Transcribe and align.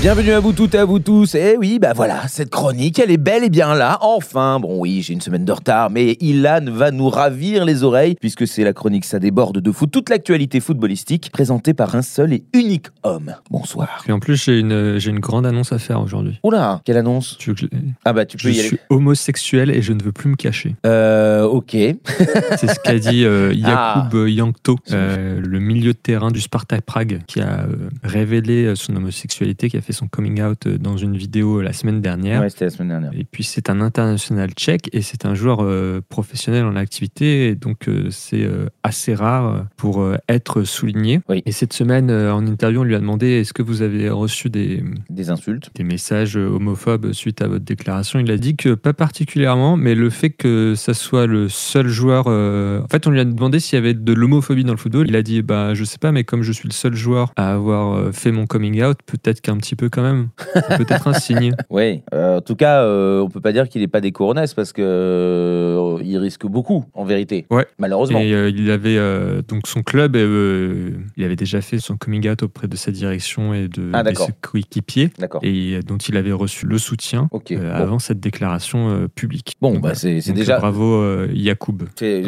Bienvenue 0.00 0.30
à 0.32 0.40
vous 0.40 0.54
toutes 0.54 0.74
et 0.74 0.78
à 0.78 0.86
vous 0.86 0.98
tous. 0.98 1.34
Et 1.34 1.56
oui, 1.58 1.78
bah 1.78 1.92
voilà, 1.94 2.26
cette 2.26 2.48
chronique, 2.48 2.98
elle 2.98 3.10
est 3.10 3.18
belle 3.18 3.44
et 3.44 3.50
bien 3.50 3.74
là. 3.74 3.98
Enfin, 4.00 4.58
bon 4.58 4.78
oui, 4.80 5.02
j'ai 5.02 5.12
une 5.12 5.20
semaine 5.20 5.44
de 5.44 5.52
retard, 5.52 5.90
mais 5.90 6.16
Ilan 6.20 6.64
va 6.70 6.90
nous 6.90 7.10
ravir 7.10 7.66
les 7.66 7.82
oreilles 7.84 8.14
puisque 8.18 8.46
c'est 8.46 8.64
la 8.64 8.72
chronique 8.72 9.04
Ça 9.04 9.18
déborde 9.18 9.58
de 9.60 9.70
foot, 9.72 9.90
toute 9.90 10.08
l'actualité 10.08 10.58
footballistique 10.60 11.30
présentée 11.30 11.74
par 11.74 11.94
un 11.96 12.00
seul 12.00 12.32
et 12.32 12.44
unique 12.54 12.86
homme. 13.02 13.34
Bonsoir. 13.50 14.02
Et 14.08 14.12
en 14.12 14.20
plus, 14.20 14.42
j'ai 14.42 14.58
une, 14.60 14.98
j'ai 14.98 15.10
une 15.10 15.20
grande 15.20 15.44
annonce 15.44 15.70
à 15.72 15.78
faire 15.78 16.00
aujourd'hui. 16.00 16.38
Oula, 16.44 16.80
quelle 16.86 16.96
annonce? 16.96 17.36
Tu 17.38 17.50
veux 17.50 17.54
que 17.54 17.60
je- 17.60 17.66
Ah 18.06 18.14
bah 18.14 18.24
tu 18.24 18.38
Je 18.38 18.42
peux 18.44 18.54
y 18.54 18.58
aller. 18.58 18.68
suis 18.68 18.78
homosexuel 18.88 19.70
et 19.70 19.82
je 19.82 19.92
ne 19.92 20.02
veux 20.02 20.12
plus 20.12 20.30
me 20.30 20.36
cacher. 20.36 20.76
Euh, 20.86 21.42
ok. 21.44 21.72
C'est 22.56 22.68
ce 22.68 22.80
qu'a 22.82 22.98
dit 22.98 23.24
euh, 23.26 23.52
Ah. 23.66 24.06
Jakub 24.08 24.26
Jankto, 24.28 24.76
euh, 24.92 25.40
le 25.44 25.60
milieu 25.60 25.92
de 25.92 25.98
terrain 25.98 26.30
du 26.30 26.40
Spartak 26.40 26.80
Prague, 26.86 27.20
qui 27.26 27.42
a 27.42 27.64
euh, 27.64 27.90
révélé 28.02 28.64
euh, 28.64 28.74
son 28.74 28.96
homosexualité, 28.96 29.68
qui 29.70 29.76
a 29.76 29.80
fait 29.80 29.92
son 29.92 30.08
coming 30.08 30.42
out 30.42 30.66
euh, 30.66 30.78
dans 30.78 30.96
une 30.96 31.16
vidéo 31.16 31.58
euh, 31.58 31.62
la 31.62 31.72
semaine 31.72 32.00
dernière. 32.00 32.40
Ouais, 32.40 32.50
c'était 32.50 32.66
la 32.66 32.70
semaine 32.70 32.88
dernière. 32.88 33.12
Et 33.14 33.24
puis 33.24 33.44
c'est 33.44 33.70
un 33.70 33.80
international 33.80 34.50
tchèque 34.50 34.90
et 34.92 35.02
c'est 35.02 35.24
un 35.26 35.34
joueur 35.34 35.60
euh, 35.62 36.00
professionnel 36.08 36.64
en 36.64 36.76
activité, 36.76 37.54
donc 37.54 37.88
euh, 37.88 38.08
c'est 38.10 38.42
euh, 38.42 38.66
assez 38.82 39.14
rare 39.14 39.66
pour 39.76 40.06
être 40.28 40.62
souligné. 40.64 41.20
Oui. 41.28 41.42
Et 41.46 41.52
cette 41.52 41.72
semaine, 41.72 42.10
en 42.10 42.46
interview, 42.46 42.80
on 42.80 42.84
lui 42.84 42.94
a 42.94 42.98
demandé 42.98 43.26
est-ce 43.40 43.52
que 43.52 43.62
vous 43.62 43.82
avez 43.82 44.10
reçu 44.10 44.50
des, 44.50 44.82
Des 45.08 45.30
insultes. 45.30 45.70
des 45.74 45.84
messages 45.84 46.36
homophobes 46.36 47.12
suite 47.12 47.42
à 47.42 47.48
votre 47.48 47.64
déclaration? 47.64 48.18
Il 48.18 48.30
a 48.30 48.36
dit 48.36 48.56
que 48.56 48.74
pas 48.74 48.92
particulièrement, 48.92 49.76
mais 49.76 49.94
le 49.94 50.10
fait 50.10 50.30
que 50.30 50.74
ça 50.74 50.94
soit 50.94 51.26
le 51.26 51.48
seul 51.48 51.88
joueur. 51.88 52.26
En 52.26 52.88
fait, 52.90 53.06
on 53.06 53.10
lui 53.10 53.20
a 53.20 53.24
demandé 53.24 53.60
s'il 53.60 53.76
y 53.76 53.78
avait 53.78 53.94
de 53.94 54.12
l'homophobie 54.12 54.64
dans 54.64 54.72
le 54.72 54.78
football. 54.78 55.06
Il 55.08 55.16
a 55.16 55.22
dit 55.22 55.42
bah 55.42 55.74
je 55.74 55.84
sais 55.84 55.98
pas, 55.98 56.12
mais 56.12 56.24
comme 56.24 56.42
je 56.42 56.52
suis 56.52 56.68
le 56.68 56.74
seul 56.74 56.94
joueur 56.94 57.32
à 57.36 57.52
avoir 57.52 58.12
fait 58.12 58.32
mon 58.32 58.46
coming 58.46 58.82
out, 58.82 58.98
peut-être 59.06 59.40
qu'un 59.40 59.58
petit 59.60 59.76
peu 59.76 59.88
quand 59.88 60.02
même. 60.02 60.28
C'est 60.54 60.78
peut-être 60.78 61.06
un 61.08 61.12
signe. 61.14 61.54
Oui. 61.70 62.02
Euh, 62.12 62.38
en 62.38 62.40
tout 62.40 62.56
cas, 62.56 62.82
euh, 62.82 63.20
on 63.20 63.28
peut 63.28 63.40
pas 63.40 63.52
dire 63.52 63.68
qu'il 63.68 63.82
est 63.82 63.88
pas 63.88 64.00
des 64.00 64.10
coronesses 64.12 64.54
parce 64.54 64.72
que 64.72 64.82
euh, 64.82 65.98
il 66.02 66.16
risque 66.18 66.46
beaucoup, 66.46 66.84
en 66.94 67.04
vérité. 67.04 67.46
Ouais. 67.50 67.66
Malheureusement. 67.78 68.18
Et 68.20 68.30
il 68.48 68.70
avait 68.70 68.98
donc 69.46 69.66
son 69.66 69.82
club, 69.82 70.16
euh, 70.16 70.92
il 71.16 71.24
avait 71.24 71.36
déjà 71.36 71.60
fait 71.60 71.78
son 71.78 71.96
coming 71.96 72.28
out 72.28 72.42
auprès 72.42 72.66
de 72.66 72.76
sa 72.76 72.90
direction 72.90 73.54
et 73.54 73.68
de, 73.68 73.90
Ah, 73.92 74.02
de 74.02 74.14
ses 74.14 74.32
coéquipiers. 74.40 75.10
D'accord. 75.18 75.40
Et 75.44 75.80
dont 75.86 75.98
il 75.98 76.16
avait 76.16 76.32
reçu 76.32 76.66
le 76.66 76.78
soutien 76.78 77.28
Ok. 77.30 77.54
bon. 77.56 77.62
avant 77.70 77.98
cette 77.98 78.20
déclaration 78.20 79.08
publique. 79.14 79.56
Bon, 79.60 79.74
Donc, 79.74 79.82
bah 79.82 79.94
c'est 79.94 80.32
déjà. 80.32 80.58
Bravo 80.58 81.24
Yacoub. 81.32 81.78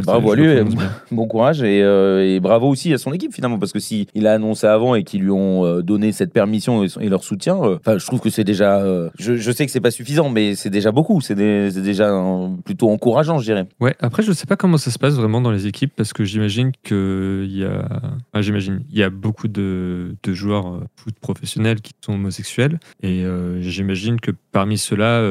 bravo 0.05 0.33
à 0.33 0.36
lui. 0.36 0.46
et. 0.46 0.62
Bon 1.11 1.27
courage 1.27 1.62
et, 1.62 1.78
et 1.80 2.41
bravo 2.41 2.69
aussi 2.69 2.92
à 2.92 2.98
son 2.98 3.12
équipe 3.12 3.34
finalement 3.34 3.58
parce 3.58 3.72
que 3.72 3.78
si 3.80 4.06
il 4.14 4.27
a 4.27 4.34
annoncé 4.34 4.67
avant 4.67 4.94
et 4.94 5.05
qu'ils 5.05 5.22
lui 5.22 5.30
ont 5.30 5.80
donné 5.80 6.12
cette 6.12 6.33
permission 6.33 6.84
et, 6.84 6.89
et 7.00 7.08
soutien, 7.23 7.61
euh, 7.62 7.78
je 7.98 8.06
trouve 8.06 8.20
que 8.20 8.31
c'est 8.31 8.45
déjà. 8.45 8.81
euh, 8.81 9.11
je, 9.19 9.53
sais 9.53 9.67
que 9.67 9.73
c'est 9.73 9.81
pas 9.81 9.91
suffisant, 9.91 10.31
mais 10.31 10.55
c'est 10.55 10.70
déjà 10.70 10.92
beaucoup. 10.92 11.20
C'est 11.20 11.34
déjà 11.34 12.11
plutôt 12.64 12.91
encourageant, 12.91 13.39
je 13.39 13.45
dirais. 13.45 13.67
Ouais, 13.81 13.95
après, 14.01 14.23
je 14.23 14.33
sais 14.33 14.47
pas 14.47 14.56
comment 14.56 14.79
ça 14.79 14.91
se 14.91 14.98
passe 14.98 15.14
vraiment 15.14 15.41
dans 15.41 15.51
les 15.51 15.67
équipes 15.67 15.92
parce 15.97 16.12
que 16.12 16.25
j'imagine 16.25 16.73
qu'il 16.83 17.51
y 17.51 17.64
a. 17.64 18.41
j'imagine, 18.41 18.84
il 18.91 18.98
y 18.98 19.03
a 19.03 19.11
beaucoup 19.11 19.48
de, 19.48 20.17
joueurs 20.27 20.69
euh, 20.69 20.84
foot 20.97 21.14
professionnels 21.20 21.81
qui 21.81 21.92
sont 22.01 22.14
homosexuels 22.14 22.79
et 23.03 23.25
j'imagine 23.61 24.20
que 24.20 24.31
parmi 24.53 24.79
ceux-là, 24.79 25.23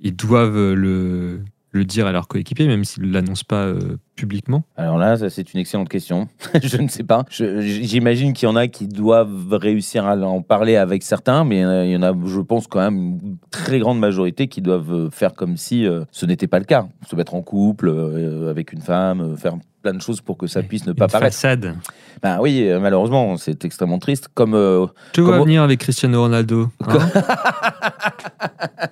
ils 0.00 0.14
doivent 0.14 0.72
le, 0.72 1.40
le 1.70 1.84
dire 1.84 2.06
à 2.06 2.12
leurs 2.12 2.28
coéquipiers, 2.28 2.66
même 2.66 2.84
s'ils 2.84 3.02
ne 3.04 3.12
l'annoncent 3.12 3.44
pas 3.46 3.64
euh, 3.64 3.98
publiquement. 4.16 4.64
Alors 4.76 4.96
là, 4.96 5.16
c'est 5.28 5.52
une 5.52 5.60
excellente 5.60 5.88
question. 5.90 6.26
je 6.62 6.78
ne 6.78 6.88
sais 6.88 7.04
pas. 7.04 7.24
J'imagine 7.30 8.32
qu'il 8.32 8.48
y 8.48 8.50
en 8.50 8.56
a 8.56 8.68
qui 8.68 8.88
doivent 8.88 9.52
réussir 9.52 10.06
à 10.06 10.16
en 10.16 10.40
parler 10.40 10.76
avec 10.76 11.02
certains, 11.02 11.44
mais 11.44 11.62
euh, 11.64 11.84
il 11.84 11.90
y 11.92 11.96
en 11.96 12.02
a, 12.02 12.12
je 12.26 12.40
pense, 12.40 12.66
quand 12.66 12.80
même 12.80 12.96
une 13.22 13.36
très 13.50 13.78
grande 13.80 13.98
majorité 13.98 14.48
qui 14.48 14.62
doivent 14.62 14.92
euh, 14.92 15.10
faire 15.10 15.34
comme 15.34 15.56
si 15.58 15.86
euh, 15.86 16.04
ce 16.10 16.24
n'était 16.26 16.46
pas 16.46 16.58
le 16.58 16.64
cas. 16.64 16.86
Se 17.08 17.14
mettre 17.16 17.34
en 17.34 17.42
couple 17.42 17.88
euh, 17.88 18.50
avec 18.50 18.72
une 18.72 18.80
femme, 18.80 19.36
faire 19.36 19.54
plein 19.82 19.92
de 19.94 20.00
choses 20.00 20.20
pour 20.22 20.38
que 20.38 20.46
ça 20.46 20.62
puisse 20.62 20.86
ne 20.86 20.92
pas 20.94 21.04
Une 21.04 21.10
paraître. 21.10 21.34
façade. 21.34 21.76
Ben 22.22 22.38
oui, 22.40 22.66
malheureusement, 22.80 23.36
c'est 23.36 23.64
extrêmement 23.64 23.98
triste. 24.00 24.28
Comme 24.34 24.52
Je 24.52 25.20
vois 25.20 25.32
Comment- 25.32 25.44
venir 25.44 25.62
avec 25.62 25.78
Cristiano 25.80 26.22
Ronaldo. 26.22 26.68
hein. 26.88 26.98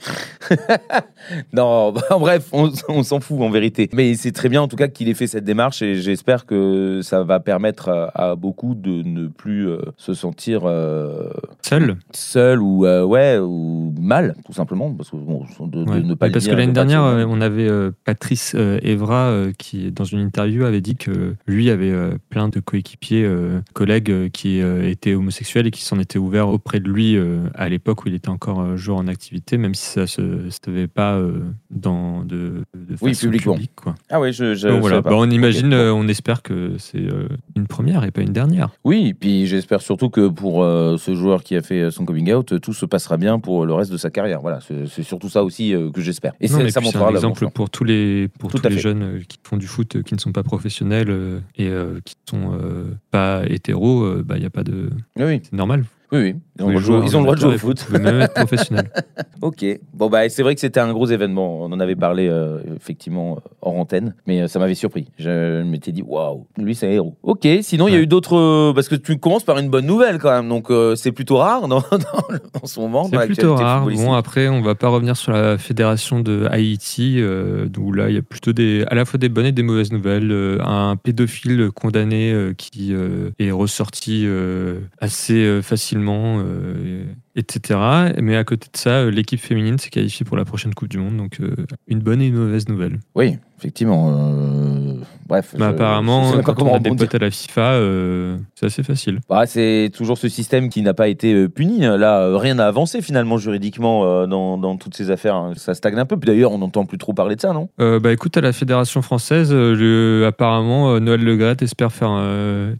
Non, 1.52 1.92
bah, 1.92 2.02
bref, 2.18 2.48
on, 2.52 2.70
on 2.88 3.02
s'en 3.02 3.20
fout 3.20 3.40
en 3.40 3.50
vérité. 3.50 3.88
Mais 3.92 4.14
c'est 4.14 4.32
très 4.32 4.48
bien 4.48 4.62
en 4.62 4.68
tout 4.68 4.76
cas 4.76 4.88
qu'il 4.88 5.08
ait 5.08 5.14
fait 5.14 5.26
cette 5.26 5.44
démarche 5.44 5.82
et 5.82 5.96
j'espère 5.96 6.46
que 6.46 7.00
ça 7.02 7.22
va 7.22 7.40
permettre 7.40 7.88
à, 7.88 8.30
à 8.30 8.34
beaucoup 8.36 8.74
de 8.74 9.02
ne 9.02 9.28
plus 9.28 9.68
euh, 9.68 9.78
se 9.96 10.14
sentir 10.14 10.62
euh, 10.64 11.30
Seul. 11.62 11.96
seul 12.12 12.62
ou 12.62 12.86
euh, 12.86 13.04
ouais 13.04 13.38
ou 13.38 13.94
mal 14.00 14.34
tout 14.46 14.52
simplement 14.52 14.92
parce 14.92 15.10
que 15.10 15.16
bon, 15.16 15.44
de, 15.60 15.84
de 15.84 15.90
Ouais. 15.90 16.00
ne 16.02 16.14
pas 16.14 16.26
le 16.26 16.32
parce 16.32 16.44
dire, 16.44 16.54
que 16.54 16.58
l'année 16.58 16.72
dernière, 16.72 17.02
on 17.02 17.40
avait 17.40 17.68
Patrice 18.04 18.54
Evra 18.54 19.32
qui, 19.58 19.90
dans 19.92 20.04
une 20.04 20.20
interview, 20.20 20.64
avait 20.64 20.80
dit 20.80 20.96
que 20.96 21.34
lui 21.46 21.70
avait 21.70 21.94
plein 22.28 22.48
de 22.48 22.60
coéquipiers, 22.60 23.28
collègues 23.74 24.30
qui 24.30 24.58
étaient 24.58 25.14
homosexuels 25.14 25.66
et 25.66 25.70
qui 25.70 25.82
s'en 25.82 25.98
étaient 25.98 26.18
ouverts 26.18 26.48
auprès 26.48 26.80
de 26.80 26.88
lui 26.88 27.16
à 27.54 27.68
l'époque 27.68 28.04
où 28.04 28.08
il 28.08 28.14
était 28.14 28.28
encore 28.28 28.76
joueur 28.76 28.98
en 28.98 29.06
activité, 29.08 29.56
même 29.56 29.74
si 29.74 29.87
ça 29.88 30.06
se 30.06 30.22
savait 30.64 30.86
pas 30.86 31.14
euh, 31.16 31.40
dans 31.70 32.22
de, 32.24 32.62
de 32.74 32.96
Oui, 33.00 33.14
façon 33.14 33.26
publiquement. 33.26 33.52
publique, 33.54 33.72
quoi. 33.74 33.94
ah 34.10 34.20
ouais, 34.20 34.32
je, 34.32 34.54
je 34.54 34.68
Donc 34.68 34.80
voilà. 34.80 35.00
Bah, 35.00 35.10
on 35.14 35.28
imagine, 35.30 35.72
euh, 35.72 35.92
on 35.92 36.06
espère 36.08 36.42
que 36.42 36.76
c'est 36.78 36.98
euh, 37.00 37.28
une 37.56 37.66
première 37.66 38.04
et 38.04 38.10
pas 38.10 38.20
une 38.22 38.32
dernière. 38.32 38.70
Oui, 38.84 39.14
puis 39.14 39.46
j'espère 39.46 39.80
surtout 39.82 40.10
que 40.10 40.28
pour 40.28 40.62
ce 40.64 41.14
joueur 41.14 41.42
qui 41.42 41.56
a 41.56 41.62
fait 41.62 41.90
son 41.90 42.04
coming 42.04 42.32
out, 42.32 42.60
tout 42.60 42.72
se 42.72 42.86
passera 42.86 43.16
bien 43.16 43.38
pour 43.38 43.66
le 43.66 43.74
reste 43.74 43.90
de 43.92 43.96
sa 43.96 44.10
carrière. 44.10 44.40
Voilà, 44.40 44.60
c'est 44.60 45.02
surtout 45.02 45.28
ça 45.28 45.42
aussi 45.44 45.74
que 45.94 46.00
j'espère. 46.00 46.32
Et 46.40 46.48
Non, 46.48 46.68
ça 46.68 46.80
montrera 46.80 47.08
un 47.10 47.14
exemple 47.14 47.48
pour 47.50 47.70
tous 47.70 47.84
les 47.84 48.28
pour 48.38 48.50
Tout 48.50 48.58
tous 48.58 48.68
les 48.68 48.74
fait. 48.76 48.80
jeunes 48.80 49.22
qui 49.28 49.38
font 49.42 49.56
du 49.56 49.66
foot 49.66 50.02
qui 50.02 50.14
ne 50.14 50.20
sont 50.20 50.32
pas 50.32 50.42
professionnels 50.42 51.42
et 51.56 51.70
qui 52.04 52.14
sont 52.28 52.52
euh, 52.52 52.84
pas 53.10 53.42
hétéros 53.46 54.22
bah 54.24 54.36
il 54.36 54.42
y 54.42 54.46
a 54.46 54.50
pas 54.50 54.64
de 54.64 54.90
Oui, 55.16 55.24
oui, 55.24 55.40
c'est 55.42 55.52
normal 55.54 55.84
oui, 56.12 56.18
oui. 56.20 56.34
Ils 56.58 56.64
ont, 56.64 56.68
le 56.68 56.72
droit 56.72 56.80
de 56.80 56.80
jouer- 56.80 56.94
joueurs 56.96 57.04
ils 57.04 57.16
ont 57.16 57.20
le 57.20 57.24
droit 57.24 57.34
de 57.36 57.40
jouer 57.40 57.54
au 57.54 57.58
foot. 57.58 57.86
même 57.90 58.20
être 58.22 58.34
professionnel 58.34 58.90
Ok. 59.42 59.64
Bon, 59.94 60.08
bah, 60.10 60.28
c'est 60.28 60.42
vrai 60.42 60.54
que 60.56 60.60
c'était 60.60 60.80
un 60.80 60.92
gros 60.92 61.06
événement. 61.06 61.60
On 61.60 61.66
en 61.72 61.78
avait 61.78 61.94
parlé, 61.94 62.28
euh, 62.28 62.58
effectivement, 62.76 63.38
hors 63.62 63.76
antenne. 63.76 64.14
Mais 64.26 64.40
euh, 64.42 64.48
ça 64.48 64.58
m'avait 64.58 64.74
surpris. 64.74 65.06
Je 65.18 65.62
m'étais 65.62 65.92
dit, 65.92 66.02
waouh, 66.02 66.46
lui, 66.56 66.74
c'est 66.74 66.88
un 66.88 66.90
héros. 66.90 67.14
Ok. 67.22 67.46
Sinon, 67.62 67.86
il 67.86 67.94
y 67.94 67.96
a 67.96 68.00
eu 68.00 68.08
d'autres. 68.08 68.36
euh, 68.36 68.72
parce 68.74 68.88
que 68.88 68.96
tu 68.96 69.16
commences 69.18 69.44
par 69.44 69.58
une 69.58 69.68
bonne 69.70 69.86
nouvelle, 69.86 70.18
quand 70.18 70.32
même. 70.32 70.48
Donc, 70.48 70.70
euh, 70.70 70.96
c'est 70.96 71.12
plutôt 71.12 71.36
rare 71.36 71.68
dans, 71.68 71.78
dans- 71.90 72.60
en 72.62 72.66
ce 72.66 72.80
moment. 72.80 73.04
c'est 73.08 73.26
plutôt 73.26 73.54
rare 73.54 73.86
bon 73.86 74.12
après 74.14 74.48
on 74.48 74.60
va 74.62 74.74
pas 74.74 74.88
revenir 74.88 75.16
sur 75.16 75.32
la 75.32 75.58
fédération 75.58 76.20
de 76.20 76.46
Haïti 76.50 77.16
euh, 77.18 77.66
où 77.78 77.92
là 77.92 78.08
il 78.08 78.14
y 78.14 78.18
a 78.18 78.22
plutôt 78.22 78.52
des 78.52 78.84
à 78.90 78.94
la 78.94 79.04
fois 79.04 79.18
des 79.18 79.28
bonnes 79.28 79.46
et 79.46 79.52
des 79.52 79.62
mauvaises 79.62 79.92
nouvelles 79.92 80.32
Euh, 80.32 80.58
un 80.64 80.96
pédophile 80.96 81.70
condamné 81.74 82.32
euh, 82.32 82.52
qui 82.56 82.92
euh, 82.92 83.30
est 83.38 83.50
ressorti 83.50 84.24
euh, 84.26 84.80
assez 85.00 85.34
euh, 85.44 85.62
euh, 86.06 87.04
etc 87.34 87.78
mais 88.20 88.36
à 88.36 88.44
côté 88.44 88.68
de 88.72 88.76
ça 88.76 88.90
euh, 88.90 89.10
l'équipe 89.10 89.40
féminine 89.40 89.78
s'est 89.78 89.90
qualifiée 89.90 90.24
pour 90.24 90.36
la 90.36 90.44
prochaine 90.44 90.74
coupe 90.74 90.88
du 90.88 90.98
monde 90.98 91.16
donc 91.16 91.40
euh, 91.40 91.54
une 91.86 92.00
bonne 92.00 92.20
et 92.20 92.26
une 92.26 92.36
mauvaise 92.36 92.68
nouvelle 92.68 93.00
Oui, 93.14 93.38
effectivement. 93.58 94.87
Bref. 95.28 95.54
Mais 95.58 95.64
je- 95.64 95.70
apparemment, 95.70 96.32
je 96.32 96.40
quand 96.40 96.62
on 96.62 96.74
a 96.74 96.78
des 96.78 96.90
potes 96.90 97.14
à 97.14 97.18
la 97.18 97.30
FIFA, 97.30 97.72
euh, 97.74 98.36
c'est 98.54 98.66
assez 98.66 98.82
facile. 98.82 99.20
Bah, 99.28 99.44
c'est 99.46 99.90
toujours 99.94 100.16
ce 100.18 100.28
système 100.28 100.68
qui 100.68 100.82
n'a 100.82 100.94
pas 100.94 101.08
été 101.08 101.34
euh, 101.34 101.48
puni. 101.48 101.80
Là, 101.80 102.20
euh, 102.20 102.36
rien 102.36 102.54
n'a 102.54 102.66
avancé 102.66 103.02
finalement 103.02 103.36
juridiquement 103.38 104.26
dans, 104.26 104.58
dans 104.58 104.76
toutes 104.76 104.94
ces 104.96 105.10
affaires. 105.10 105.34
hein. 105.36 105.52
Ça 105.56 105.74
stagne 105.74 105.98
un 105.98 106.06
peu. 106.06 106.16
Puis 106.16 106.26
d'ailleurs, 106.28 106.52
on 106.52 106.58
n'entend 106.58 106.84
plus 106.86 106.98
trop 106.98 107.12
parler 107.12 107.36
de 107.36 107.40
ça, 107.40 107.52
non? 107.52 107.68
Euh, 107.80 108.00
bah 108.00 108.12
écoute, 108.12 108.36
à 108.36 108.40
la 108.40 108.52
fédération 108.52 109.02
française, 109.02 109.52
le- 109.52 110.24
apparemment, 110.26 110.98
Noël 111.00 111.22
Le 111.22 111.36
Graët 111.36 111.62
espère 111.62 111.92
faire 111.92 112.20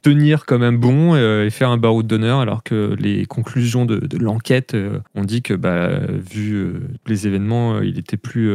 tenir 0.03 0.47
quand 0.47 0.59
même 0.59 0.79
bon 0.79 1.17
et 1.17 1.51
faire 1.51 1.71
un 1.71 1.77
baroud 1.77 2.07
d'honneur, 2.07 2.41
alors 2.41 2.63
que 2.63 2.95
les 2.99 3.27
conclusions 3.27 3.85
de, 3.85 3.97
de 3.99 4.19
l'enquête 4.19 4.77
ont 5.15 5.25
dit 5.25 5.43
que, 5.43 5.55
bah, 5.55 5.89
vu 6.09 6.73
les 7.07 7.27
événements, 7.27 7.81
il 7.81 7.99
était 7.99 8.17
plus 8.17 8.51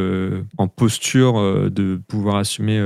en 0.58 0.68
posture 0.68 1.70
de 1.70 2.00
pouvoir 2.08 2.38
assumer 2.38 2.82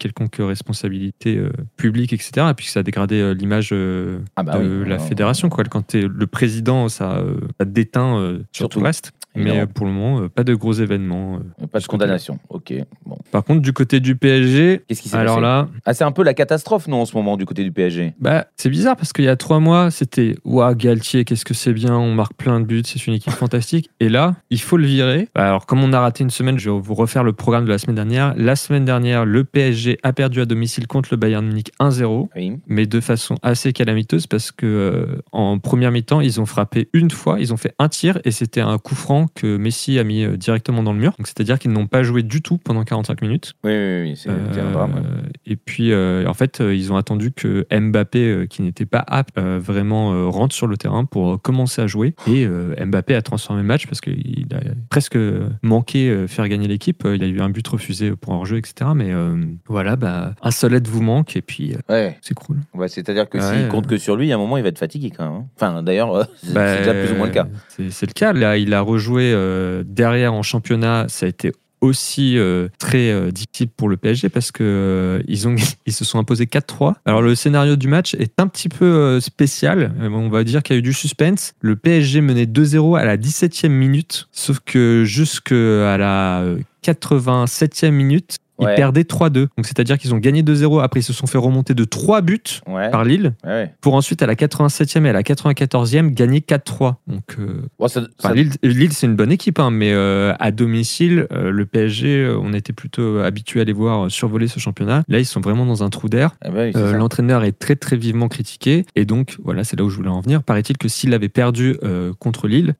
quelconque 0.00 0.36
responsabilité 0.40 1.36
euh, 1.36 1.50
publique, 1.76 2.12
etc. 2.12 2.48
Et 2.50 2.54
puis 2.54 2.66
ça 2.66 2.80
a 2.80 2.82
dégradé 2.82 3.20
euh, 3.20 3.32
l'image 3.32 3.70
euh, 3.72 4.18
Ah 4.34 4.42
bah 4.42 4.58
de 4.58 4.82
oui. 4.82 4.88
la 4.88 4.98
fédération. 4.98 5.48
Quoi. 5.48 5.62
Quand 5.64 5.86
tu 5.86 5.98
es 6.00 6.08
le 6.08 6.26
président, 6.26 6.88
ça, 6.88 7.22
ça 7.60 7.64
déteint 7.64 8.16
sur 8.52 8.62
Surtout. 8.64 8.74
tout 8.74 8.80
le 8.80 8.86
reste. 8.86 9.12
Mais 9.36 9.42
Évidemment. 9.42 9.62
euh, 9.62 9.66
pour 9.66 9.86
le 9.86 9.92
moment, 9.92 10.20
euh, 10.22 10.28
pas 10.28 10.42
de 10.42 10.54
gros 10.54 10.72
événements. 10.72 11.36
euh. 11.62 11.66
Pas 11.68 11.78
de 11.78 11.86
condamnation. 11.86 12.38
Ok. 12.48 12.74
Bon. 13.06 13.16
Par 13.30 13.44
contre, 13.44 13.60
du 13.60 13.72
côté 13.72 14.00
du 14.00 14.16
PSG, 14.16 14.82
Qu'est-ce 14.88 15.02
qui 15.02 15.08
s'est 15.08 15.16
alors 15.16 15.36
passé 15.36 15.42
là, 15.42 15.68
Ah, 15.86 15.94
c'est 15.94 16.02
un 16.04 16.10
peu 16.12 16.24
la 16.24 16.34
catastrophe, 16.34 16.88
non, 16.88 17.02
en 17.02 17.04
ce 17.06 17.16
moment, 17.16 17.36
du 17.36 17.44
côté 17.46 17.62
du 17.62 17.70
PSG 17.70 18.14
bah, 18.20 18.46
c'est 18.56 18.70
bizarre 18.70 18.96
parce 18.96 19.12
qu'il 19.12 19.24
y 19.24 19.28
a 19.28 19.36
trois 19.36 19.60
mois, 19.60 19.90
c'était 19.92 20.34
Ouah, 20.44 20.74
Galtier, 20.74 21.24
qu'est-ce 21.24 21.44
que 21.44 21.54
c'est 21.54 21.72
bien, 21.72 21.96
on 21.96 22.12
marque 22.14 22.34
plein 22.34 22.58
de 22.60 22.64
buts, 22.66 22.82
c'est 22.84 23.06
une 23.06 23.14
équipe 23.14 23.32
fantastique. 23.32 23.88
Et 24.00 24.08
là, 24.08 24.34
il 24.50 24.60
faut 24.60 24.76
le 24.76 24.86
virer. 24.86 25.28
Bah, 25.34 25.46
alors, 25.46 25.66
comme 25.66 25.82
on 25.84 25.92
a 25.92 26.00
raté 26.00 26.24
une 26.24 26.30
semaine, 26.30 26.58
je 26.58 26.68
vais 26.70 26.78
vous 26.80 26.94
refaire 26.94 27.22
le 27.22 27.32
programme 27.32 27.64
de 27.64 27.70
la 27.70 27.78
semaine 27.78 27.96
dernière. 27.96 28.34
La 28.36 28.56
semaine 28.56 28.84
dernière, 28.84 29.24
le 29.24 29.44
PSG 29.44 29.60
PSG 29.60 29.98
a 30.02 30.12
perdu 30.12 30.40
à 30.40 30.46
domicile 30.46 30.86
contre 30.86 31.10
le 31.12 31.16
Bayern 31.18 31.46
Munich 31.46 31.70
1-0, 31.80 32.28
Oui. 32.34 32.54
mais 32.66 32.86
de 32.86 32.98
façon 33.00 33.34
assez 33.42 33.72
calamiteuse 33.74 34.26
parce 34.26 34.50
que 34.52 34.64
euh, 34.66 35.22
en 35.32 35.58
première 35.58 35.90
mi-temps, 35.92 36.20
ils 36.20 36.40
ont 36.40 36.46
frappé 36.46 36.88
une 36.94 37.10
fois, 37.10 37.38
ils 37.40 37.52
ont 37.52 37.56
fait 37.56 37.74
un 37.78 37.88
tir 37.88 38.18
et 38.24 38.30
c'était 38.30 38.62
un 38.62 38.78
coup 38.78 38.94
franc 38.94 39.19
que 39.34 39.56
Messi 39.56 39.98
a 39.98 40.04
mis 40.04 40.24
euh, 40.24 40.36
directement 40.36 40.82
dans 40.82 40.92
le 40.92 40.98
mur. 40.98 41.14
C'est-à-dire 41.20 41.58
qu'ils 41.58 41.72
n'ont 41.72 41.86
pas 41.86 42.02
joué 42.02 42.22
du 42.22 42.42
tout 42.42 42.58
pendant 42.58 42.84
45 42.84 43.22
minutes. 43.22 43.54
Oui, 43.64 43.72
oui, 43.72 44.02
oui, 44.02 44.14
c'est 44.16 44.28
un 44.30 44.34
Euh, 44.34 44.72
drame. 44.72 44.94
ouais. 44.94 45.00
et 45.46 45.56
puis, 45.56 45.92
euh, 45.92 46.26
en 46.26 46.34
fait, 46.34 46.60
euh, 46.60 46.74
ils 46.74 46.92
ont 46.92 46.96
attendu 46.96 47.32
que 47.32 47.66
Mbappé, 47.72 48.18
euh, 48.28 48.46
qui 48.46 48.62
n'était 48.62 48.86
pas 48.86 49.04
apte, 49.06 49.36
euh, 49.38 49.58
vraiment 49.62 50.12
euh, 50.12 50.26
rentre 50.28 50.54
sur 50.54 50.66
le 50.66 50.76
terrain 50.76 51.04
pour 51.04 51.32
euh, 51.32 51.36
commencer 51.36 51.82
à 51.82 51.86
jouer. 51.86 52.14
Et 52.26 52.44
euh, 52.46 52.74
Mbappé 52.84 53.14
a 53.14 53.22
transformé 53.22 53.62
le 53.62 53.68
match 53.68 53.86
parce 53.86 54.00
qu'il 54.00 54.46
a 54.52 54.60
presque 54.88 55.16
manqué 55.62 56.08
euh, 56.10 56.26
faire 56.26 56.48
gagner 56.48 56.68
l'équipe. 56.68 57.04
Euh, 57.04 57.16
Il 57.16 57.24
a 57.24 57.26
eu 57.26 57.40
un 57.40 57.50
but 57.50 57.66
refusé 57.66 58.12
pour 58.12 58.34
un 58.34 58.44
jeu, 58.44 58.56
etc. 58.58 58.90
Mais 58.94 59.12
euh, 59.12 59.36
voilà, 59.68 59.96
bah, 59.96 60.34
un 60.42 60.50
seul 60.50 60.74
aide 60.74 60.88
vous 60.88 61.02
manque 61.02 61.36
et 61.36 61.42
puis 61.42 61.74
euh, 61.74 61.92
Ouais. 61.92 62.16
c'est 62.22 62.34
cool. 62.34 62.56
Ouais, 62.74 62.88
C'est-à-dire 62.88 63.28
que 63.28 63.40
s'il 63.40 63.64
euh. 63.64 63.68
compte 63.68 63.86
que 63.86 63.98
sur 63.98 64.16
lui, 64.16 64.30
à 64.32 64.36
un 64.36 64.38
moment, 64.38 64.56
il 64.56 64.62
va 64.62 64.68
être 64.68 64.78
fatigué 64.78 65.10
quand 65.16 65.24
même. 65.24 65.40
hein. 65.42 65.46
Enfin, 65.56 65.82
d'ailleurs, 65.82 66.14
euh, 66.14 66.24
c'est 66.42 66.52
Bah, 66.54 66.72
c'est 66.74 66.78
déjà 66.78 66.94
plus 66.94 67.12
ou 67.12 67.16
moins 67.16 67.26
le 67.26 67.32
cas. 67.32 67.46
C'est 67.68 67.90
c'est 67.90 68.06
le 68.06 68.12
cas. 68.12 68.32
Là, 68.32 68.56
il 68.56 68.72
a 68.74 68.80
rejoué 68.80 69.09
euh, 69.18 69.82
derrière 69.86 70.34
en 70.34 70.42
championnat. 70.42 71.06
Ça 71.08 71.26
a 71.26 71.28
été 71.28 71.52
aussi 71.80 72.36
euh, 72.36 72.68
très 72.78 73.10
euh, 73.10 73.30
difficile 73.30 73.68
pour 73.68 73.88
le 73.88 73.96
PSG 73.96 74.28
parce 74.28 74.52
que 74.52 74.62
euh, 74.62 75.22
ils, 75.26 75.46
ils 75.86 75.92
se 75.92 76.04
sont 76.04 76.18
imposés 76.18 76.44
4-3. 76.44 76.94
Alors 77.04 77.22
le 77.22 77.34
scénario 77.34 77.76
du 77.76 77.88
match 77.88 78.14
est 78.14 78.38
un 78.38 78.46
petit 78.46 78.68
peu 78.68 78.84
euh, 78.84 79.20
spécial. 79.20 79.92
On 80.00 80.28
va 80.28 80.44
dire 80.44 80.62
qu'il 80.62 80.76
y 80.76 80.78
a 80.78 80.80
eu 80.80 80.82
du 80.82 80.92
suspense. 80.92 81.54
Le 81.60 81.76
PSG 81.76 82.20
menait 82.20 82.44
2-0 82.44 82.98
à 82.98 83.04
la 83.04 83.16
17e 83.16 83.68
minute, 83.68 84.28
sauf 84.32 84.60
que 84.60 85.04
jusqu'à 85.04 85.96
la 85.96 86.40
euh, 86.40 86.58
87e 86.84 87.90
minute, 87.90 88.38
ils 88.60 88.66
Ouais. 88.66 88.74
perdaient 88.76 89.02
3-2. 89.04 89.48
Donc 89.56 89.66
c'est-à-dire 89.66 89.98
qu'ils 89.98 90.14
ont 90.14 90.18
gagné 90.18 90.42
2-0. 90.42 90.80
Après, 90.80 91.00
ils 91.00 91.04
se 91.04 91.12
sont 91.12 91.26
fait 91.26 91.38
remonter 91.38 91.74
de 91.74 91.84
3 91.84 92.20
buts 92.20 92.40
Ouais. 92.68 92.90
par 92.90 93.04
Lille 93.04 93.34
ouais, 93.44 93.72
pour 93.80 93.94
ensuite 93.94 94.22
à 94.22 94.26
la 94.26 94.34
87e 94.34 95.06
et 95.06 95.10
à 95.10 95.12
la 95.12 95.22
94e 95.22 96.10
gagner 96.10 96.40
4-3. 96.40 96.96
Donc 97.06 97.36
euh, 97.38 97.62
ça- 97.88 98.02
ça- 98.18 98.34
Lille, 98.34 98.50
Lille, 98.62 98.92
c'est 98.92 99.06
une 99.06 99.16
bonne 99.16 99.32
équipe, 99.32 99.58
hein, 99.58 99.70
mais 99.70 99.92
euh, 99.92 100.32
à 100.38 100.50
domicile, 100.50 101.26
euh, 101.32 101.50
le 101.50 101.66
PSG, 101.66 102.34
on 102.40 102.52
était 102.52 102.72
plutôt 102.72 103.18
habitué 103.18 103.60
à 103.60 103.64
les 103.64 103.72
voir 103.72 104.10
survoler 104.10 104.48
ce 104.48 104.58
championnat. 104.60 105.02
Là, 105.08 105.18
ils 105.18 105.24
sont 105.26 105.40
vraiment 105.40 105.66
dans 105.66 105.82
un 105.82 105.88
trou 105.90 106.08
d'air. 106.08 106.32
Eh 106.44 106.50
ben 106.50 106.72
oui. 106.74 106.92
L'entraîneur 106.98 107.44
est 107.44 107.52
très 107.58 107.76
très 107.76 107.96
vivement 107.96 108.28
critiqué 108.28 108.84
et 108.96 109.04
donc 109.04 109.36
voilà, 109.42 109.64
c'est 109.64 109.78
là 109.78 109.84
où 109.84 109.90
je 109.90 109.96
voulais 109.96 110.08
en 110.10 110.20
venir. 110.20 110.42
Paraît-il 110.42 110.76
que 110.78 110.88
s'il 110.88 111.14
avait 111.14 111.28
perdu 111.28 111.76
contre 112.18 112.48
Lille, 112.48 112.74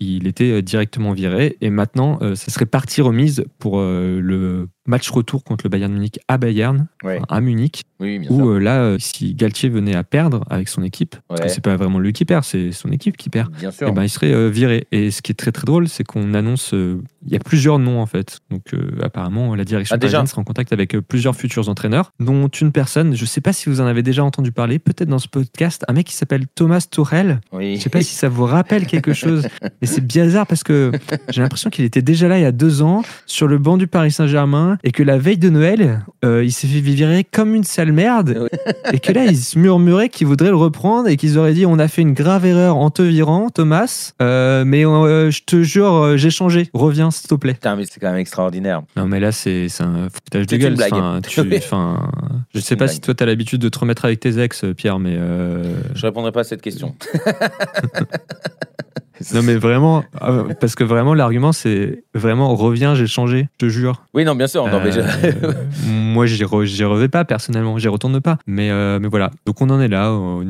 il 0.00 0.26
était 0.26 0.62
directement 0.62 1.12
viré 1.12 1.56
et 1.60 1.70
maintenant, 1.70 2.18
ça 2.34 2.50
serait 2.50 2.66
partie 2.66 3.02
remise 3.02 3.44
pour 3.58 3.78
le 3.80 4.68
match 4.86 5.10
retour 5.10 5.44
contre 5.44 5.64
le 5.66 5.70
Bayern 5.70 5.92
Munich 5.92 6.18
à 6.28 6.38
Bayern, 6.38 6.86
Ouais. 7.02 7.20
à 7.28 7.40
Munich, 7.40 7.84
Oui, 7.98 8.18
bien 8.18 8.30
où 8.30 8.50
euh, 8.50 8.58
là, 8.58 8.80
euh, 8.82 8.96
si 8.98 9.34
Galtier 9.34 9.68
venait 9.70 9.94
à 9.96 10.04
perdre 10.04 10.44
avec 10.50 10.68
son 10.68 10.82
équipe, 10.82 11.16
parce 11.28 11.40
que 11.40 11.48
c'est 11.48 11.62
pas 11.62 11.76
vraiment 11.76 11.98
lui 11.98 12.12
qui 12.12 12.24
perd, 12.24 12.44
c'est 12.44 12.70
son 12.72 12.90
équipe 12.90 13.16
qui 13.16 13.30
perd, 13.30 13.50
Bien 13.56 13.70
sûr. 13.70 13.88
eh 13.88 13.92
ben, 13.92 14.02
il 14.02 14.08
serait 14.10 14.32
euh, 14.34 14.50
viré. 14.50 14.86
Et 14.92 15.10
ce 15.10 15.22
qui 15.22 15.32
est 15.32 15.34
très 15.34 15.52
très 15.52 15.64
drôle, 15.64 15.88
c'est 15.88 16.04
qu'on 16.04 16.34
annonce, 16.34 16.74
euh, 16.74 17.00
il 17.26 17.32
y 17.32 17.36
a 17.36 17.38
plusieurs 17.38 17.78
noms 17.78 18.00
en 18.00 18.06
fait. 18.06 18.40
Donc 18.50 18.64
apparemment, 19.02 19.54
la 19.54 19.64
direction 19.64 19.94
Ah, 19.94 19.98
déjà 19.98 20.24
sera 20.26 20.40
en 20.40 20.44
contact 20.44 20.72
avec 20.72 20.96
plusieurs 21.00 21.34
futurs 21.34 21.68
entraîneurs, 21.68 22.12
dont 22.20 22.48
une 22.48 22.70
personne, 22.72 23.16
je 23.16 23.24
sais 23.24 23.40
pas 23.40 23.52
si 23.52 23.68
vous 23.68 23.80
en 23.80 23.86
avez 23.86 24.02
déjà 24.02 24.22
entendu 24.24 24.52
parler, 24.52 24.78
peut-être 24.78 25.08
dans 25.08 25.18
ce 25.18 25.28
podcast, 25.28 25.84
un 25.88 25.92
mec 25.94 26.06
qui 26.06 26.14
s'appelle 26.14 26.46
Thomas 26.54 26.86
Tourel. 26.90 27.40
oui. 27.52 27.76
Je 27.76 27.82
sais 27.82 27.90
pas 27.90 28.02
si 28.02 28.14
ça 28.14 28.28
vous 28.28 28.44
rappelle 28.44 28.86
quelque 28.86 29.12
chose, 29.12 29.46
mais 29.80 29.86
c'est 29.86 30.04
bizarre 30.06 30.46
parce 30.46 30.62
que 30.62 30.92
j'ai 31.30 31.40
l'impression 31.40 31.70
qu'il 31.70 31.84
était 31.84 32.02
déjà 32.02 32.28
là 32.28 32.38
il 32.38 32.42
y 32.42 32.46
a 32.46 32.52
deux 32.52 32.82
ans 32.82 33.02
sur 33.26 33.48
le 33.48 33.58
banc 33.58 33.76
du 33.76 33.86
Paris 33.86 34.12
Saint-Germain 34.12 34.78
et 34.84 34.92
que 34.92 35.02
la 35.02 35.18
veille 35.18 35.38
de 35.38 35.50
Noël, 35.50 36.04
il 36.22 36.52
s'est 36.52 36.66
fait 36.66 36.80
virer 36.80 37.24
comme 37.24 37.54
une 37.54 37.64
merde 37.92 38.48
et 38.92 38.98
que 39.00 39.12
là, 39.12 39.24
ils 39.24 39.36
se 39.38 39.58
murmuraient 39.58 40.08
qu'ils 40.08 40.26
voudraient 40.26 40.50
le 40.50 40.56
reprendre 40.56 41.08
et 41.08 41.16
qu'ils 41.16 41.38
auraient 41.38 41.54
dit 41.54 41.66
on 41.66 41.78
a 41.78 41.88
fait 41.88 42.02
une 42.02 42.12
grave 42.14 42.44
erreur 42.46 42.76
en 42.76 42.90
te 42.90 43.02
virant, 43.02 43.48
Thomas, 43.50 44.12
euh, 44.22 44.64
mais 44.66 44.84
euh, 44.86 45.30
je 45.30 45.42
te 45.44 45.62
jure, 45.62 45.92
euh, 45.92 46.16
j'ai 46.16 46.30
changé. 46.30 46.68
Reviens, 46.74 47.10
s'il 47.10 47.28
te 47.28 47.34
plaît. 47.34 47.54
Putain, 47.54 47.76
mais 47.76 47.84
c'est 47.90 48.00
quand 48.00 48.10
même 48.10 48.20
extraordinaire. 48.20 48.82
Non, 48.96 49.06
mais 49.06 49.20
là, 49.20 49.32
c'est 49.32 49.66
un 49.80 50.08
foutage 50.10 50.46
de 50.46 50.56
une 50.56 50.62
gueule. 50.62 50.74
blague. 50.76 50.92
Enfin, 50.94 51.20
tu- 51.26 51.40
Oui. 51.46 51.56
enfin, 51.58 52.10
je 52.54 52.60
sais 52.60 52.76
pas 52.76 52.84
blague. 52.86 52.94
si 52.94 53.00
toi, 53.00 53.14
t'as 53.14 53.26
l'habitude 53.26 53.60
de 53.60 53.68
te 53.68 53.78
remettre 53.78 54.04
avec 54.04 54.20
tes 54.20 54.38
ex, 54.40 54.64
Pierre, 54.76 54.98
mais. 54.98 55.14
euh, 55.18 55.62
Je 55.94 56.06
répondrai 56.06 56.32
pas 56.32 56.40
à 56.40 56.44
cette 56.44 56.62
question. 56.62 56.94
Non, 59.34 59.42
mais 59.42 59.54
vraiment, 59.56 60.04
euh, 60.22 60.44
parce 60.60 60.74
que 60.74 60.84
vraiment, 60.84 61.14
l'argument, 61.14 61.52
c'est 61.52 62.04
vraiment 62.14 62.54
reviens, 62.54 62.94
j'ai 62.94 63.06
changé, 63.06 63.48
je 63.60 63.66
te 63.66 63.70
jure. 63.70 64.02
Oui, 64.14 64.24
non, 64.24 64.34
bien 64.34 64.46
sûr. 64.46 64.66
Non, 64.68 64.80
mais 64.82 64.92
je- 64.92 65.00
Euh, 65.00 65.52
moi, 65.86 66.26
j'y 66.26 66.42
re- 66.44 66.64
j'y 66.64 66.84
revais 66.84 67.08
pas 67.08 67.24
personnellement, 67.24 67.78
j'y 67.78 67.88
retourne 67.88 68.20
pas. 68.20 68.38
Mais, 68.46 68.70
euh, 68.70 68.98
mais 69.00 69.08
voilà. 69.08 69.30
Donc, 69.46 69.60
on 69.60 69.70
en 69.70 69.80
est 69.80 69.88
là 69.88 70.12
au, 70.12 70.42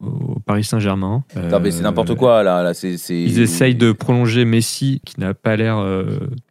au 0.00 0.38
Paris 0.46 0.64
Saint-Germain. 0.64 1.22
Non, 1.36 1.60
mais 1.60 1.70
c'est 1.70 1.82
n'importe 1.82 2.14
quoi 2.14 2.42
là. 2.42 2.62
là 2.62 2.74
c'est. 2.74 2.94
Ils 3.10 3.40
essayent 3.40 3.74
de 3.74 3.92
prolonger 3.92 4.44
Messi, 4.44 5.00
qui 5.04 5.20
n'a 5.20 5.34
pas 5.34 5.56
l'air 5.56 5.78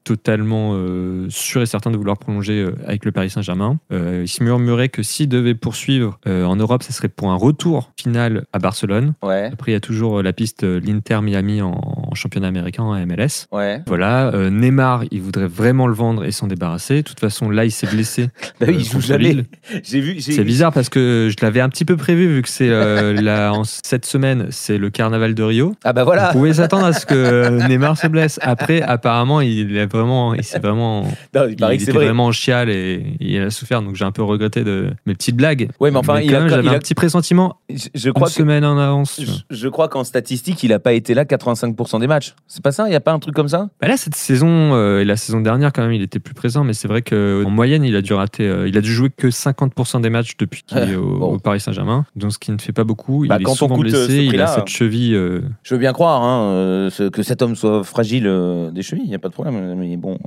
totalement 0.08 0.72
euh, 0.76 1.26
sûr 1.30 1.62
et 1.62 1.66
certain 1.66 1.92
de 1.92 1.98
vouloir 1.98 2.18
prolonger 2.18 2.62
euh, 2.64 2.72
avec 2.88 3.04
le 3.04 3.12
Paris 3.12 3.30
Saint-Germain. 3.30 3.78
Euh, 3.92 4.22
il 4.24 4.28
se 4.28 4.42
murmurait 4.44 4.88
que 4.90 5.04
s'il 5.04 5.28
devait 5.28 5.54
poursuivre 5.56 6.20
en 6.26 6.56
Europe, 6.56 6.84
ce 6.84 6.94
serait 6.94 7.08
pour 7.10 7.30
un 7.32 7.36
retour 7.36 7.92
final 8.00 8.46
à 8.54 8.60
Barcelone. 8.60 9.14
Ouais, 9.24 9.50
Après, 9.52 9.72
il 9.72 9.74
y 9.74 9.78
a 9.78 9.80
toujours 9.82 10.22
la 10.24 10.34
piste 10.34 10.64
l'Inter 10.64 11.20
Miami 11.22 11.62
en, 11.62 11.72
en 11.72 12.16
championnat 12.16 12.48
américain, 12.48 12.84
en 12.84 12.94
MLS. 13.06 13.48
ouais. 13.52 13.82
Voilà, 13.88 14.32
Neymar, 14.50 15.04
il 15.12 15.22
voudrait 15.22 15.48
vraiment 15.48 15.88
le 15.88 15.94
vendre 15.94 16.24
et 16.26 16.32
s'en 16.32 16.48
débarrasser. 16.48 16.98
De 16.98 17.02
toute 17.02 17.20
façon, 17.20 17.50
là, 17.50 17.66
il 17.66 17.72
s'est 17.72 17.88
blessé. 17.88 18.28
Bah 18.60 18.68
il 18.70 18.84
joue 18.84 19.02
jamais. 19.02 19.36
J'ai 19.84 20.00
vu. 20.02 20.20
C'est 20.22 20.44
bizarre 20.44 20.72
parce 20.74 20.90
que 20.90 21.30
je 21.30 21.46
l'avais 21.46 21.60
un 21.62 21.70
petit 21.70 21.86
peu 21.86 21.96
prévu 21.98 22.28
vu 22.28 22.42
que 22.42 22.50
c'est 22.50 22.70
la- 23.22 23.54
en 23.54 23.64
cette 23.64 24.06
semaine, 24.06 24.48
c'est 24.50 24.78
le 24.78 24.90
carnaval 24.90 25.36
de 25.36 25.44
Rio. 25.44 25.76
Ah 25.84 25.94
bah 25.94 26.04
voilà. 26.04 26.28
Vous 26.28 26.40
pouvez 26.40 26.54
s'attendre 26.54 26.86
à 26.86 26.94
ce 26.94 27.06
que 27.06 27.68
Neymar 27.68 27.98
se 27.98 28.08
blesse. 28.08 28.40
Après, 28.42 28.82
apparemment, 28.82 29.42
il 29.42 29.76
est 29.76 29.82
vraiment, 29.98 30.34
il 30.34 30.44
s'est 30.44 30.60
vraiment, 30.60 31.02
Non, 31.36 31.48
il 31.50 31.56
que 31.58 31.74
était 31.84 31.92
vrai. 31.92 32.06
vraiment 32.06 32.26
en 32.28 32.32
chial 32.32 32.70
et 32.70 33.04
il 33.20 33.42
a 33.42 33.50
souffert. 33.50 33.82
Donc 33.82 33.96
j'ai 33.96 34.06
un 34.06 34.12
peu 34.12 34.24
regretté 34.24 34.64
de 34.64 34.92
mes 35.06 35.14
petites 35.16 35.36
blagues. 35.36 35.70
Ouais, 35.80 35.92
mais 35.92 35.98
enfin, 35.98 36.20
il 36.20 36.30
quand 36.32 36.38
a- 36.38 36.40
même, 36.42 36.50
j'avais 36.50 36.64
il 36.64 36.70
a- 36.70 36.74
un 36.74 36.80
petit 36.80 36.94
pressentiment. 36.96 37.58
Je, 37.70 37.88
je 37.94 38.08
Une 38.08 38.14
crois 38.14 38.28
que. 38.28 38.34
semaine 38.34 38.64
en 38.66 38.78
avance. 38.78 39.20
Je, 39.22 39.32
je 39.50 39.68
crois 39.68 39.88
qu'en 39.90 40.04
statistique, 40.04 40.64
il 40.64 40.72
a 40.74 40.80
pas 40.80 40.94
été 40.94 41.14
là 41.14 41.26
85% 41.26 42.00
des 42.00 42.08
matchs. 42.08 42.34
C'est 42.48 42.64
pas 42.64 42.72
ça? 42.72 42.88
Il 42.88 42.94
y 42.94 42.96
a 42.96 43.00
pas 43.02 43.12
un 43.14 43.20
truc 43.20 43.36
comme 43.36 43.48
ça? 43.48 43.70
Bah 43.82 43.88
là, 43.88 43.98
cette 43.98 44.16
saison 44.16 44.48
euh, 44.74 45.00
et 45.02 45.06
la 45.06 45.16
saison 45.18 45.42
dernière, 45.42 45.74
quand 45.74 45.82
même, 45.82 45.94
il 45.94 46.02
était 46.02 46.20
plus 46.20 46.34
présent, 46.34 46.64
mais 46.64 46.74
c'est 46.74 46.88
vrai 46.88 47.02
qu'en 47.02 47.50
moyenne, 47.50 47.84
il 47.84 47.96
a 47.96 48.02
dû 48.02 48.14
rater, 48.14 48.48
euh, 48.48 48.68
il 48.68 48.78
a 48.78 48.82
dû 48.82 48.92
jouer 48.94 49.10
que 49.10 49.28
50% 49.28 50.02
des 50.02 50.10
matchs 50.10 50.38
depuis 50.38 50.64
qu'il 50.64 50.78
est 50.78 50.96
au, 50.96 51.18
Bon. 51.18 51.34
au 51.36 51.40
Paris 51.40 51.60
Saint-Germain, 51.60 52.06
donc 52.16 52.32
ce 52.34 52.38
qui 52.40 52.52
ne 52.52 52.58
fait 52.60 52.74
pas 52.74 52.84
beaucoup. 52.84 53.26
Bah, 53.28 53.38
il 53.40 53.44
quand 53.44 53.52
est 53.52 53.54
on 53.54 53.56
souvent 53.56 53.76
coûte, 53.76 53.88
euh, 53.94 54.08
blessé, 54.08 54.24
il 54.26 54.40
a 54.42 54.48
cette 54.48 54.68
cheville. 54.68 55.16
euh, 55.16 55.42
Je 55.64 55.74
veux 55.74 55.80
bien 55.80 55.94
croire 55.94 56.22
hein, 56.24 56.90
que 57.12 57.24
cet 57.24 57.42
homme 57.42 57.56
soit 57.56 57.84
fragile 57.84 58.24
des 58.74 58.82
chevilles, 58.82 59.06
il 59.06 59.10
n'y 59.10 59.16
a 59.16 59.20
pas 59.20 59.30
de 59.30 59.34
problème. 59.34 59.56
Mais 59.88 59.96
bon, 59.96 60.18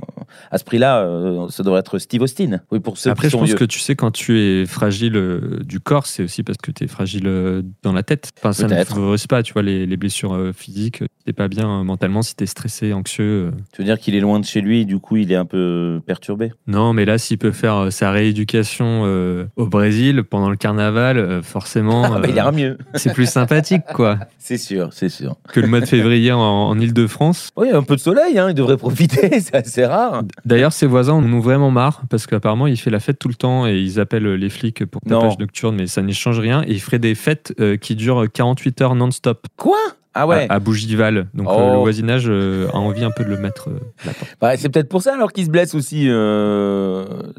à 0.51 0.57
ce 0.57 0.63
prix-là, 0.63 0.99
euh, 1.01 1.47
ça 1.49 1.63
devrait 1.63 1.79
être 1.79 1.99
Steve 1.99 2.21
Austin. 2.21 2.61
Oui, 2.71 2.79
pour 2.79 2.97
ceux 2.97 3.09
Après, 3.09 3.27
qui 3.27 3.31
je 3.33 3.37
pense 3.37 3.47
vieux. 3.47 3.57
que 3.57 3.63
tu 3.65 3.79
sais, 3.79 3.95
quand 3.95 4.11
tu 4.11 4.39
es 4.39 4.65
fragile 4.65 5.15
euh, 5.15 5.59
du 5.63 5.79
corps, 5.79 6.05
c'est 6.05 6.23
aussi 6.23 6.43
parce 6.43 6.57
que 6.57 6.71
tu 6.71 6.83
es 6.83 6.87
fragile 6.87 7.27
euh, 7.27 7.61
dans 7.83 7.93
la 7.93 8.03
tête. 8.03 8.29
Enfin, 8.39 8.53
ça 8.53 8.67
ne 8.67 8.83
favorise 8.83 9.27
pas, 9.27 9.43
tu 9.43 9.53
vois, 9.53 9.61
les, 9.61 9.85
les 9.85 9.97
blessures 9.97 10.51
physiques. 10.55 10.97
Si 11.19 11.25
t'es 11.25 11.33
pas 11.33 11.47
bien 11.47 11.83
mentalement, 11.83 12.21
si 12.21 12.35
t'es 12.35 12.45
stressé, 12.45 12.93
anxieux. 12.93 13.51
Tu 13.73 13.81
veux 13.81 13.85
dire 13.85 13.99
qu'il 13.99 14.15
est 14.15 14.19
loin 14.19 14.39
de 14.39 14.45
chez 14.45 14.61
lui, 14.61 14.85
du 14.85 14.97
coup, 14.99 15.17
il 15.17 15.31
est 15.31 15.35
un 15.35 15.45
peu 15.45 16.01
perturbé? 16.05 16.51
Non, 16.67 16.93
mais 16.93 17.05
là, 17.05 17.17
s'il 17.17 17.37
peut 17.37 17.51
faire 17.51 17.91
sa 17.91 18.11
rééducation 18.11 19.03
euh, 19.05 19.45
au 19.55 19.67
Brésil 19.67 20.23
pendant 20.23 20.49
le 20.49 20.55
carnaval, 20.55 21.17
euh, 21.17 21.41
forcément, 21.41 22.03
Ah, 22.13 22.19
bah, 22.19 22.27
il 22.29 22.35
ira 22.35 22.51
mieux. 22.51 22.77
c'est 22.95 23.13
plus 23.13 23.29
sympathique, 23.29 23.83
quoi, 23.93 24.17
C'est 24.37 24.57
sûr, 24.57 24.89
c'est 24.91 25.09
sûr. 25.09 25.35
que 25.51 25.59
le 25.59 25.67
mois 25.67 25.79
de 25.79 25.85
février 25.85 26.31
en, 26.31 26.39
en 26.39 26.79
Ile-de-France. 26.79 27.49
Oui, 27.55 27.69
un 27.71 27.83
peu 27.83 27.95
de 27.95 28.01
soleil, 28.01 28.37
hein, 28.39 28.49
il 28.49 28.55
devrait 28.55 28.77
profiter, 28.77 29.39
c'est 29.39 29.55
assez 29.55 29.85
rare. 29.85 30.20
D'ailleurs, 30.45 30.73
ses 30.73 30.85
voisins 30.87 31.13
en 31.13 31.23
ont 31.23 31.39
vraiment 31.39 31.71
marre 31.71 32.01
parce 32.09 32.27
qu'apparemment, 32.27 32.67
il 32.67 32.77
fait 32.77 32.89
la 32.89 32.99
fête 32.99 33.19
tout 33.19 33.27
le 33.27 33.35
temps 33.35 33.65
et 33.67 33.77
ils 33.79 33.99
appellent 33.99 34.33
les 34.35 34.49
flics 34.49 34.85
pour 34.85 35.01
tapage 35.01 35.37
nocturne, 35.39 35.75
mais 35.75 35.87
ça 35.87 36.01
n'y 36.01 36.13
change 36.13 36.39
rien. 36.39 36.63
Et 36.63 36.71
il 36.71 36.79
ferait 36.81 36.99
des 36.99 37.15
fêtes 37.15 37.53
euh, 37.59 37.77
qui 37.77 37.95
durent 37.95 38.25
48 38.31 38.81
heures 38.81 38.95
non-stop. 38.95 39.47
Quoi? 39.57 39.77
Ah 40.13 40.27
ouais 40.27 40.45
à, 40.49 40.55
à 40.55 40.59
Bougival. 40.59 41.27
Donc 41.33 41.47
Oh. 41.49 41.57
euh, 41.57 41.71
le 41.73 41.77
voisinage 41.79 42.25
euh, 42.27 42.67
a 42.73 42.75
envie 42.75 43.05
un 43.05 43.11
peu 43.11 43.23
de 43.23 43.29
le 43.29 43.37
mettre. 43.37 43.69
Bah, 44.41 44.57
C'est 44.57 44.67
peut-être 44.67 44.89
pour 44.89 45.01
ça 45.01 45.13
alors 45.13 45.31
qu'il 45.31 45.45
se 45.45 45.49
blesse 45.49 45.73
aussi. 45.73 46.07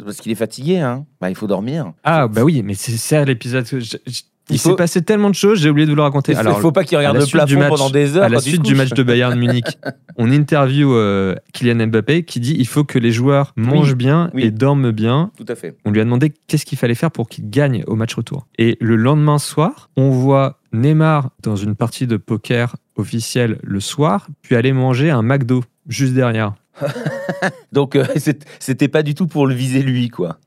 Parce 0.04 0.16
qu'il 0.18 0.32
est 0.32 0.36
fatigué. 0.36 0.78
Hein. 0.78 1.04
Bah, 1.20 1.28
il 1.30 1.36
faut 1.36 1.46
dormir. 1.46 1.92
Ah 2.04 2.28
bah 2.28 2.42
oui, 2.44 2.62
mais 2.64 2.74
c'est 2.74 2.92
ça 2.96 3.24
l'épisode. 3.24 3.66
que 3.68 3.80
je- 3.80 3.96
je- 4.06 4.22
Il 4.50 4.56
Il 4.56 4.58
faut- 4.58 4.70
s'est 4.70 4.76
passé 4.76 5.02
tellement 5.02 5.30
de 5.30 5.34
choses, 5.36 5.60
j'ai 5.60 5.70
oublié 5.70 5.86
de 5.86 5.92
vous 5.92 5.96
le 5.96 6.02
raconter. 6.02 6.32
Il 6.32 6.38
Alors, 6.38 6.60
faut 6.60 6.72
pas 6.72 6.82
qu'il 6.84 6.98
regarde 6.98 7.16
le 7.16 7.26
plafond 7.26 7.58
match- 7.58 7.68
pendant 7.68 7.90
des 7.90 8.16
heures. 8.16 8.24
à 8.24 8.28
la 8.28 8.40
suite 8.40 8.62
du 8.62 8.74
match 8.74 8.90
de 8.90 9.02
Bayern 9.02 9.38
Munich, 9.38 9.64
on 10.16 10.30
interview 10.32 10.92
euh, 10.94 11.34
Kylian 11.52 11.86
Mbappé 11.86 12.24
qui 12.24 12.40
dit 12.40 12.56
il 12.58 12.66
faut 12.66 12.82
que 12.84 12.98
les 12.98 13.12
joueurs 13.12 13.52
mangent 13.56 13.94
bien 13.94 14.30
oui. 14.34 14.42
et 14.44 14.50
dorment 14.50 14.90
bien. 14.90 15.30
Tout 15.38 15.44
à 15.48 15.54
fait. 15.54 15.76
On 15.84 15.90
lui 15.92 16.00
a 16.00 16.04
demandé 16.04 16.32
qu'est-ce 16.48 16.66
qu'il 16.66 16.76
fallait 16.76 16.96
faire 16.96 17.10
pour 17.12 17.28
qu'il 17.28 17.48
gagne 17.50 17.84
au 17.86 17.94
match 17.94 18.14
retour. 18.14 18.46
Et 18.58 18.76
le 18.80 18.96
lendemain 18.96 19.38
soir, 19.38 19.90
on 19.96 20.10
voit 20.10 20.58
Neymar 20.72 21.30
dans 21.42 21.56
une 21.56 21.76
partie 21.76 22.06
de 22.08 22.16
poker 22.16 22.74
officielle 22.96 23.58
le 23.62 23.80
soir, 23.80 24.26
puis 24.42 24.56
aller 24.56 24.72
manger 24.72 25.10
un 25.10 25.22
McDo 25.22 25.62
juste 25.88 26.14
derrière. 26.14 26.54
Donc 27.72 27.96
euh, 27.96 28.04
c'était 28.58 28.88
pas 28.88 29.02
du 29.02 29.14
tout 29.14 29.26
pour 29.26 29.46
le 29.46 29.54
viser 29.54 29.82
lui, 29.82 30.08
quoi. 30.08 30.38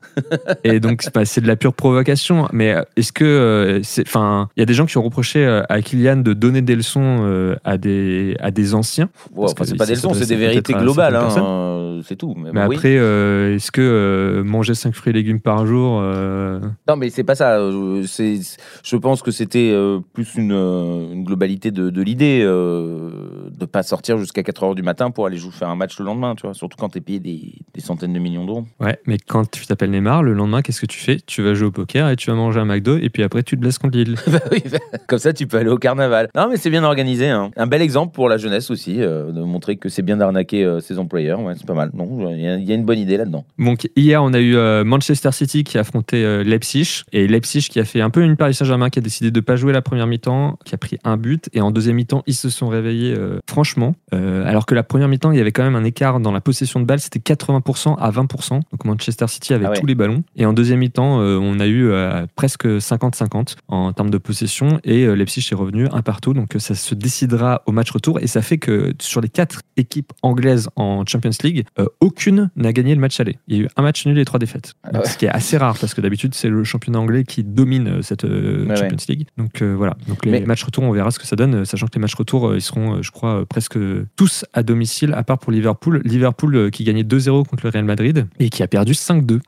Et 0.64 0.80
donc, 0.80 1.04
c'est 1.24 1.40
de 1.40 1.46
la 1.46 1.56
pure 1.56 1.74
provocation. 1.74 2.48
Mais 2.52 2.72
euh, 2.72 2.82
est-ce 2.96 3.12
que. 3.12 3.24
euh, 3.24 3.80
Enfin, 4.06 4.48
il 4.56 4.60
y 4.60 4.62
a 4.62 4.66
des 4.66 4.74
gens 4.74 4.86
qui 4.86 4.96
ont 4.98 5.02
reproché 5.02 5.46
à 5.46 5.82
Kylian 5.82 6.16
de 6.18 6.32
donner 6.32 6.62
des 6.62 6.76
leçons 6.76 7.56
à, 7.64 7.78
des, 7.78 8.36
à 8.40 8.50
des 8.50 8.74
anciens? 8.74 9.08
Que 9.34 9.64
c'est 9.64 9.76
pas 9.76 9.86
des 9.86 9.94
leçons, 9.94 10.14
c'est 10.14 10.26
des 10.26 10.36
vérités 10.36 10.72
globales, 10.74 11.16
hein, 11.16 12.00
c'est 12.06 12.16
tout. 12.16 12.34
Mais, 12.36 12.50
Mais 12.52 12.62
bon, 12.62 12.68
oui. 12.68 12.76
après, 12.76 12.96
euh, 12.98 13.54
est-ce 13.56 13.70
que 13.70 13.80
euh, 13.80 14.44
manger 14.44 14.74
5 14.74 14.94
fruits 14.94 15.10
et 15.10 15.14
légumes 15.14 15.40
par 15.40 15.66
jour. 15.66 16.00
Non, 16.00 16.96
mais 16.96 17.10
c'est 17.10 17.24
pas 17.24 17.34
ça. 17.34 17.58
C'est, 18.06 18.40
je 18.84 18.96
pense 18.96 19.22
que 19.22 19.30
c'était 19.30 19.74
plus 20.12 20.34
une, 20.36 20.52
une 20.52 21.24
globalité 21.24 21.70
de, 21.70 21.90
de 21.90 22.02
l'idée 22.02 22.42
de 22.44 23.64
pas 23.64 23.82
sortir 23.82 24.18
jusqu'à 24.18 24.42
4 24.42 24.62
heures 24.64 24.74
du 24.74 24.82
matin 24.82 25.10
pour 25.10 25.26
aller 25.26 25.36
jouer 25.36 25.52
faire 25.52 25.68
un 25.68 25.76
match 25.76 25.98
le 25.98 26.04
lendemain, 26.04 26.15
tu 26.36 26.42
vois. 26.42 26.54
Surtout 26.54 26.76
quand 26.78 26.88
t'es 26.88 27.00
payé 27.00 27.20
des, 27.20 27.54
des 27.74 27.80
centaines 27.80 28.12
de 28.12 28.18
millions 28.18 28.44
d'euros. 28.44 28.64
Ouais, 28.80 28.98
mais 29.06 29.18
quand 29.18 29.50
tu 29.50 29.66
t'appelles 29.66 29.90
Neymar, 29.90 30.22
le 30.22 30.32
lendemain, 30.32 30.62
qu'est-ce 30.62 30.80
que 30.80 30.86
tu 30.86 30.98
fais? 30.98 31.18
Tu 31.26 31.42
vas 31.42 31.54
jouer 31.54 31.68
au 31.68 31.72
poker 31.72 32.08
et 32.10 32.16
tu 32.16 32.30
vas 32.30 32.36
manger 32.36 32.60
un 32.60 32.64
McDo 32.64 32.96
et 32.96 33.08
puis 33.10 33.22
après 33.22 33.42
tu 33.42 33.56
te 33.56 33.60
blesses 33.60 33.78
contre 33.78 33.96
Lille. 33.98 34.16
Bah 34.26 34.40
oui, 34.50 34.62
bah, 34.70 34.78
Comme 35.06 35.18
ça, 35.18 35.32
tu 35.32 35.46
peux 35.46 35.56
aller 35.58 35.70
au 35.70 35.78
carnaval. 35.78 36.28
Non, 36.34 36.48
mais 36.50 36.56
c'est 36.56 36.70
bien 36.70 36.84
organisé. 36.84 37.28
hein. 37.28 37.50
Un 37.56 37.66
bel 37.66 37.80
exemple 37.82 38.14
pour 38.14 38.28
la 38.28 38.36
jeunesse 38.38 38.70
aussi, 38.70 39.00
euh, 39.02 39.30
de 39.32 39.40
montrer 39.40 39.76
que 39.76 39.88
c'est 39.88 40.02
bien 40.02 40.16
d'arnaquer 40.16 40.64
euh, 40.64 40.80
ses 40.80 40.98
employeurs. 40.98 41.40
Ouais, 41.40 41.54
c'est 41.56 41.66
pas 41.66 41.74
mal. 41.74 41.90
Non, 41.94 42.30
il 42.34 42.40
y, 42.40 42.46
a- 42.48 42.56
il 42.56 42.64
y 42.64 42.72
a 42.72 42.74
une 42.74 42.84
bonne 42.84 42.98
idée 42.98 43.16
là-dedans. 43.16 43.44
Donc 43.58 43.88
hier, 43.96 44.22
on 44.22 44.32
a 44.32 44.40
eu 44.40 44.56
euh, 44.56 44.84
Manchester 44.84 45.32
City 45.32 45.64
qui 45.64 45.78
a 45.78 45.80
affronté 45.82 46.42
Leipzig 46.44 47.02
et 47.12 47.26
Leipzig 47.26 47.68
qui 47.70 47.78
a 47.80 47.84
fait 47.84 48.00
un 48.00 48.10
peu 48.10 48.22
une 48.22 48.36
Paris 48.36 48.54
Saint-Germain 48.54 48.90
qui 48.90 48.98
a 48.98 49.02
décidé 49.02 49.30
de 49.30 49.40
pas 49.40 49.56
jouer 49.56 49.72
la 49.72 49.82
première 49.82 50.06
mi-temps, 50.06 50.58
qui 50.64 50.74
a 50.74 50.78
pris 50.78 50.98
un 51.04 51.16
but 51.16 51.48
et 51.52 51.60
en 51.60 51.70
deuxième 51.70 51.96
mi-temps 51.96 52.22
ils 52.26 52.34
se 52.34 52.48
sont 52.50 52.68
réveillés 52.68 53.14
franchement. 53.48 53.94
Alors 54.12 54.66
que 54.66 54.74
la 54.74 54.82
première 54.82 55.08
mi-temps 55.08 55.30
il 55.32 55.38
y 55.38 55.40
avait 55.40 55.52
quand 55.52 55.62
même 55.64 55.76
un 55.76 55.84
écart 55.84 56.05
dans 56.20 56.32
la 56.32 56.40
possession 56.40 56.80
de 56.80 56.84
balle, 56.84 57.00
c'était 57.00 57.18
80% 57.18 57.96
à 57.98 58.10
20%. 58.10 58.50
Donc 58.70 58.84
Manchester 58.84 59.26
City 59.28 59.52
avait 59.54 59.66
Ah 59.66 59.70
ouais. 59.70 59.80
tous 59.80 59.86
les 59.86 59.94
ballons 59.94 60.22
et 60.36 60.46
en 60.46 60.52
deuxième 60.52 60.78
mi-temps 60.80 61.20
euh, 61.20 61.38
on 61.38 61.58
a 61.60 61.66
eu 61.66 61.88
euh, 61.90 62.26
presque 62.36 62.66
50-50 62.66 63.56
en 63.68 63.92
termes 63.92 64.10
de 64.10 64.18
possession 64.18 64.80
et 64.84 65.04
euh, 65.04 65.14
Leipzig 65.14 65.46
est 65.50 65.54
revenu 65.54 65.86
un 65.92 66.02
partout. 66.02 66.32
Donc 66.34 66.56
euh, 66.56 66.58
ça 66.58 66.74
se 66.74 66.94
décidera 66.94 67.62
au 67.66 67.72
match 67.72 67.90
retour 67.90 68.18
et 68.20 68.26
ça 68.26 68.42
fait 68.42 68.58
que 68.58 68.92
sur 69.00 69.20
les 69.20 69.28
quatre 69.28 69.60
équipes 69.76 70.12
anglaises 70.22 70.68
en 70.76 71.04
Champions 71.06 71.30
League, 71.42 71.64
aucune 72.00 72.50
n'a 72.56 72.72
gagné 72.72 72.94
le 72.94 73.00
match 73.00 73.20
aller. 73.20 73.38
Il 73.48 73.56
y 73.56 73.60
a 73.60 73.62
eu 73.64 73.68
un 73.76 73.82
match 73.82 74.06
nul 74.06 74.18
et 74.18 74.24
trois 74.24 74.38
défaites. 74.38 74.74
Ah 74.82 74.92
Donc. 74.92 75.06
Ce 75.06 75.16
qui 75.16 75.26
est 75.26 75.30
assez 75.30 75.56
rare 75.56 75.76
parce 75.78 75.94
que 75.94 76.00
d'habitude 76.00 76.34
c'est 76.34 76.48
le 76.48 76.64
championnat 76.64 76.98
anglais 76.98 77.24
qui 77.24 77.44
domine 77.44 78.02
cette 78.02 78.24
Ouais, 78.24 78.76
Champions 78.76 78.96
League. 79.08 79.26
Donc 79.36 79.62
voilà. 79.62 79.96
Donc 80.08 80.24
les 80.24 80.32
Mais- 80.32 80.40
matchs 80.40 80.64
retour, 80.64 80.84
on 80.84 80.92
verra 80.92 81.10
ce 81.10 81.18
que 81.18 81.26
ça 81.26 81.36
donne, 81.36 81.64
sachant 81.64 81.86
que 81.86 81.94
les 81.94 82.00
matchs 82.00 82.14
retour, 82.14 82.54
ils 82.54 82.60
seront, 82.60 83.02
je 83.02 83.10
crois, 83.10 83.44
presque 83.46 83.78
tous 84.16 84.44
à 84.52 84.62
domicile, 84.62 85.12
à 85.14 85.22
part 85.24 85.38
pour 85.38 85.52
Liverpool. 85.52 85.95
Liverpool 86.04 86.56
euh, 86.56 86.70
qui 86.70 86.84
gagnait 86.84 87.02
2-0 87.02 87.44
contre 87.46 87.64
le 87.64 87.70
Real 87.70 87.84
Madrid 87.84 88.26
et 88.38 88.48
qui 88.50 88.62
a 88.62 88.66
perdu 88.68 88.92
5-2. 88.92 89.40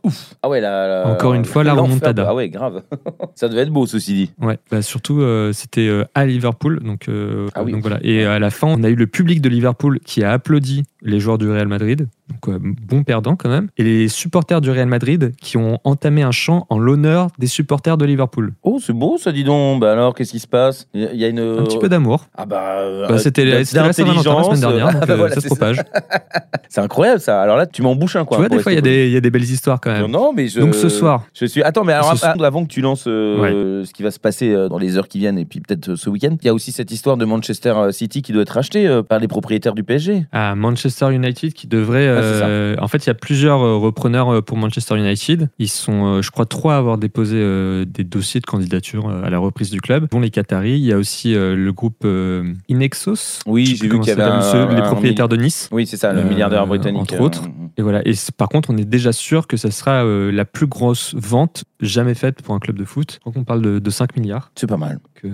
Ah 0.42 0.48
ouais, 0.48 0.60
la, 0.60 0.88
la- 0.88 1.08
Encore 1.08 1.34
une 1.34 1.44
fois, 1.44 1.64
la 1.64 1.74
remontada. 1.74 2.26
Ah 2.28 2.34
ouais, 2.34 2.48
grave. 2.48 2.82
ça 3.34 3.48
devait 3.48 3.62
être 3.62 3.70
beau, 3.70 3.86
ceci 3.86 4.14
dit. 4.14 4.30
Ouais, 4.40 4.58
bah 4.70 4.82
surtout 4.82 5.20
euh, 5.20 5.52
c'était 5.52 5.88
euh, 5.88 6.04
à 6.14 6.26
Liverpool, 6.26 6.80
donc, 6.82 7.08
euh, 7.08 7.48
Ah 7.54 7.62
oui. 7.64 7.72
donc 7.72 7.82
voilà. 7.82 7.98
Et 8.02 8.24
à 8.24 8.38
la 8.38 8.50
fin, 8.50 8.68
on 8.68 8.82
a 8.84 8.88
eu 8.88 8.94
le 8.96 9.06
public 9.06 9.40
de 9.40 9.48
Liverpool 9.48 10.00
qui 10.00 10.22
a 10.24 10.32
applaudi 10.32 10.84
les 11.02 11.20
joueurs 11.20 11.38
du 11.38 11.48
Real 11.50 11.68
Madrid, 11.68 12.08
donc 12.28 12.48
euh, 12.54 12.58
bon 12.60 13.02
perdant 13.04 13.36
quand 13.36 13.48
même, 13.48 13.68
et 13.78 13.84
les 13.84 14.08
supporters 14.08 14.60
du 14.60 14.70
Real 14.70 14.86
Madrid 14.88 15.32
qui 15.40 15.56
ont 15.56 15.78
entamé 15.84 16.22
un 16.22 16.30
chant 16.32 16.66
en 16.70 16.78
l'honneur 16.78 17.28
des 17.38 17.46
supporters 17.46 17.96
de 17.96 18.04
Liverpool. 18.04 18.52
Oh, 18.62 18.78
c'est 18.84 18.92
beau, 18.92 19.16
ça, 19.18 19.30
dis 19.32 19.44
donc. 19.44 19.80
Bah 19.80 19.92
alors, 19.92 20.14
qu'est-ce 20.14 20.32
qui 20.32 20.38
se 20.40 20.46
passe? 20.46 20.88
Il 20.94 21.02
y 21.14 21.24
a- 21.24 21.28
une. 21.28 21.38
Un 21.40 21.62
petit 21.64 21.78
peu 21.78 21.88
d'amour. 21.88 22.26
Ah 22.36 22.46
bah. 22.46 22.56
Bah, 22.58 23.14
euh, 23.14 23.18
c'était 23.18 23.44
d- 23.44 23.64
c'était 23.64 23.80
la 23.82 23.92
Saint-Valentin 23.92 24.36
la 24.38 24.44
semaine 24.44 24.60
dernière, 24.60 24.86
Ah 24.88 24.92
donc 24.92 25.06
bah 25.06 25.12
euh, 25.14 25.16
voilà, 25.16 25.34
ça 25.34 25.40
se 25.40 25.46
propage. 25.46 25.80
C'est 26.70 26.80
incroyable 26.82 27.20
ça. 27.20 27.40
Alors 27.40 27.56
là, 27.56 27.66
tu 27.66 27.80
m'en 27.82 27.94
bouches 27.94 28.16
un 28.16 28.24
quoi. 28.26 28.36
tu 28.36 28.40
vois, 28.42 28.48
des 28.50 28.58
fois, 28.62 28.72
il 28.72 28.74
y, 28.74 28.78
a 28.78 28.82
des- 28.82 29.08
y 29.08 29.16
a 29.16 29.20
des 29.20 29.30
belles 29.30 29.42
histoires 29.42 29.80
quand 29.80 29.90
même. 29.90 30.02
Non, 30.02 30.08
non, 30.08 30.32
mais 30.34 30.48
je. 30.48 30.60
Donc 30.60 30.74
ce 30.74 30.88
soir, 30.88 31.24
Je 31.34 31.46
suis. 31.46 31.62
Attends, 31.62 31.84
mais 31.84 31.92
alors 31.94 32.14
Ce 32.16 32.26
avant, 32.26 32.42
avant 32.44 32.62
que 32.64 32.68
tu 32.68 32.80
lances 32.80 33.04
euh, 33.06 33.84
ce 33.84 33.92
qui 33.92 34.02
va 34.02 34.10
se 34.10 34.18
passer 34.20 34.50
euh, 34.52 34.68
dans 34.68 34.78
les 34.78 34.96
heures 34.98 35.08
qui 35.08 35.18
viennent 35.18 35.38
et 35.38 35.44
puis 35.44 35.60
peut-être 35.60 35.90
euh, 35.90 35.96
ce 35.96 36.10
week-end, 36.10 36.36
il 36.42 36.46
y 36.46 36.48
a 36.48 36.54
aussi 36.54 36.72
cette 36.72 36.90
histoire 36.90 37.16
de 37.16 37.24
Manchester 37.24 37.70
euh, 37.76 37.92
City 37.92 38.20
qui 38.22 38.32
doit 38.32 38.42
être 38.42 38.50
racheté 38.50 38.86
euh, 38.86 39.02
par 39.02 39.18
les 39.18 39.28
propriétaires 39.28 39.74
du 39.74 39.82
PSG. 39.84 40.26
à 40.32 40.54
Manchester 40.54 40.87
United 41.12 41.52
qui 41.52 41.66
devrait. 41.66 42.06
Euh, 42.08 42.76
en 42.80 42.88
fait, 42.88 43.04
il 43.04 43.08
y 43.08 43.10
a 43.10 43.14
plusieurs 43.14 43.62
euh, 43.62 43.76
repreneurs 43.76 44.30
euh, 44.34 44.42
pour 44.42 44.56
Manchester 44.56 44.96
United. 44.96 45.48
Ils 45.58 45.68
sont, 45.68 46.20
je 46.22 46.30
crois, 46.30 46.46
trois 46.46 46.74
à 46.74 46.78
avoir 46.78 46.98
déposé 46.98 47.38
des 47.86 48.04
dossiers 48.04 48.40
de 48.40 48.46
candidature 48.46 49.08
à 49.10 49.30
la 49.30 49.38
reprise 49.38 49.70
du 49.70 49.80
club, 49.80 50.08
dont 50.10 50.20
les 50.20 50.30
Qataris. 50.30 50.78
Il 50.78 50.84
y 50.84 50.92
a 50.92 50.96
aussi 50.98 51.34
le 51.34 51.70
groupe 51.72 52.06
Inexos. 52.68 53.40
Oui, 53.46 53.66
j'ai 53.66 53.88
vu 53.88 53.98
qu'il 54.00 54.08
y 54.08 54.10
avait 54.12 54.22
un- 54.22 54.68
les 54.74 54.80
un 54.80 54.86
propriétaires 54.86 55.28
de 55.28 55.36
Nice. 55.36 55.68
Oui, 55.72 55.86
c'est 55.86 55.96
ça, 55.96 56.12
le 56.12 56.24
milliardaire 56.24 56.66
britannique. 56.66 57.00
entre 57.02 57.20
autres. 57.20 57.44
Et 57.78 57.82
voilà. 57.82 58.02
Et 58.06 58.12
par 58.36 58.48
contre, 58.48 58.70
on 58.70 58.76
est 58.76 58.84
déjà 58.84 59.12
sûr 59.12 59.46
que 59.46 59.56
ça 59.56 59.70
sera 59.70 60.04
euh, 60.04 60.30
la 60.30 60.44
plus 60.44 60.66
grosse 60.66 61.14
vente 61.14 61.64
jamais 61.80 62.14
faite 62.14 62.42
pour 62.42 62.54
un 62.54 62.58
club 62.58 62.76
de 62.76 62.84
foot. 62.84 63.18
Crois 63.20 63.32
qu'on 63.32 63.44
parle 63.44 63.62
de, 63.62 63.78
de 63.78 63.90
5 63.90 64.16
milliards. 64.16 64.50
C'est 64.54 64.66
pas 64.66 64.76
mal. 64.76 64.98
Que, 65.14 65.28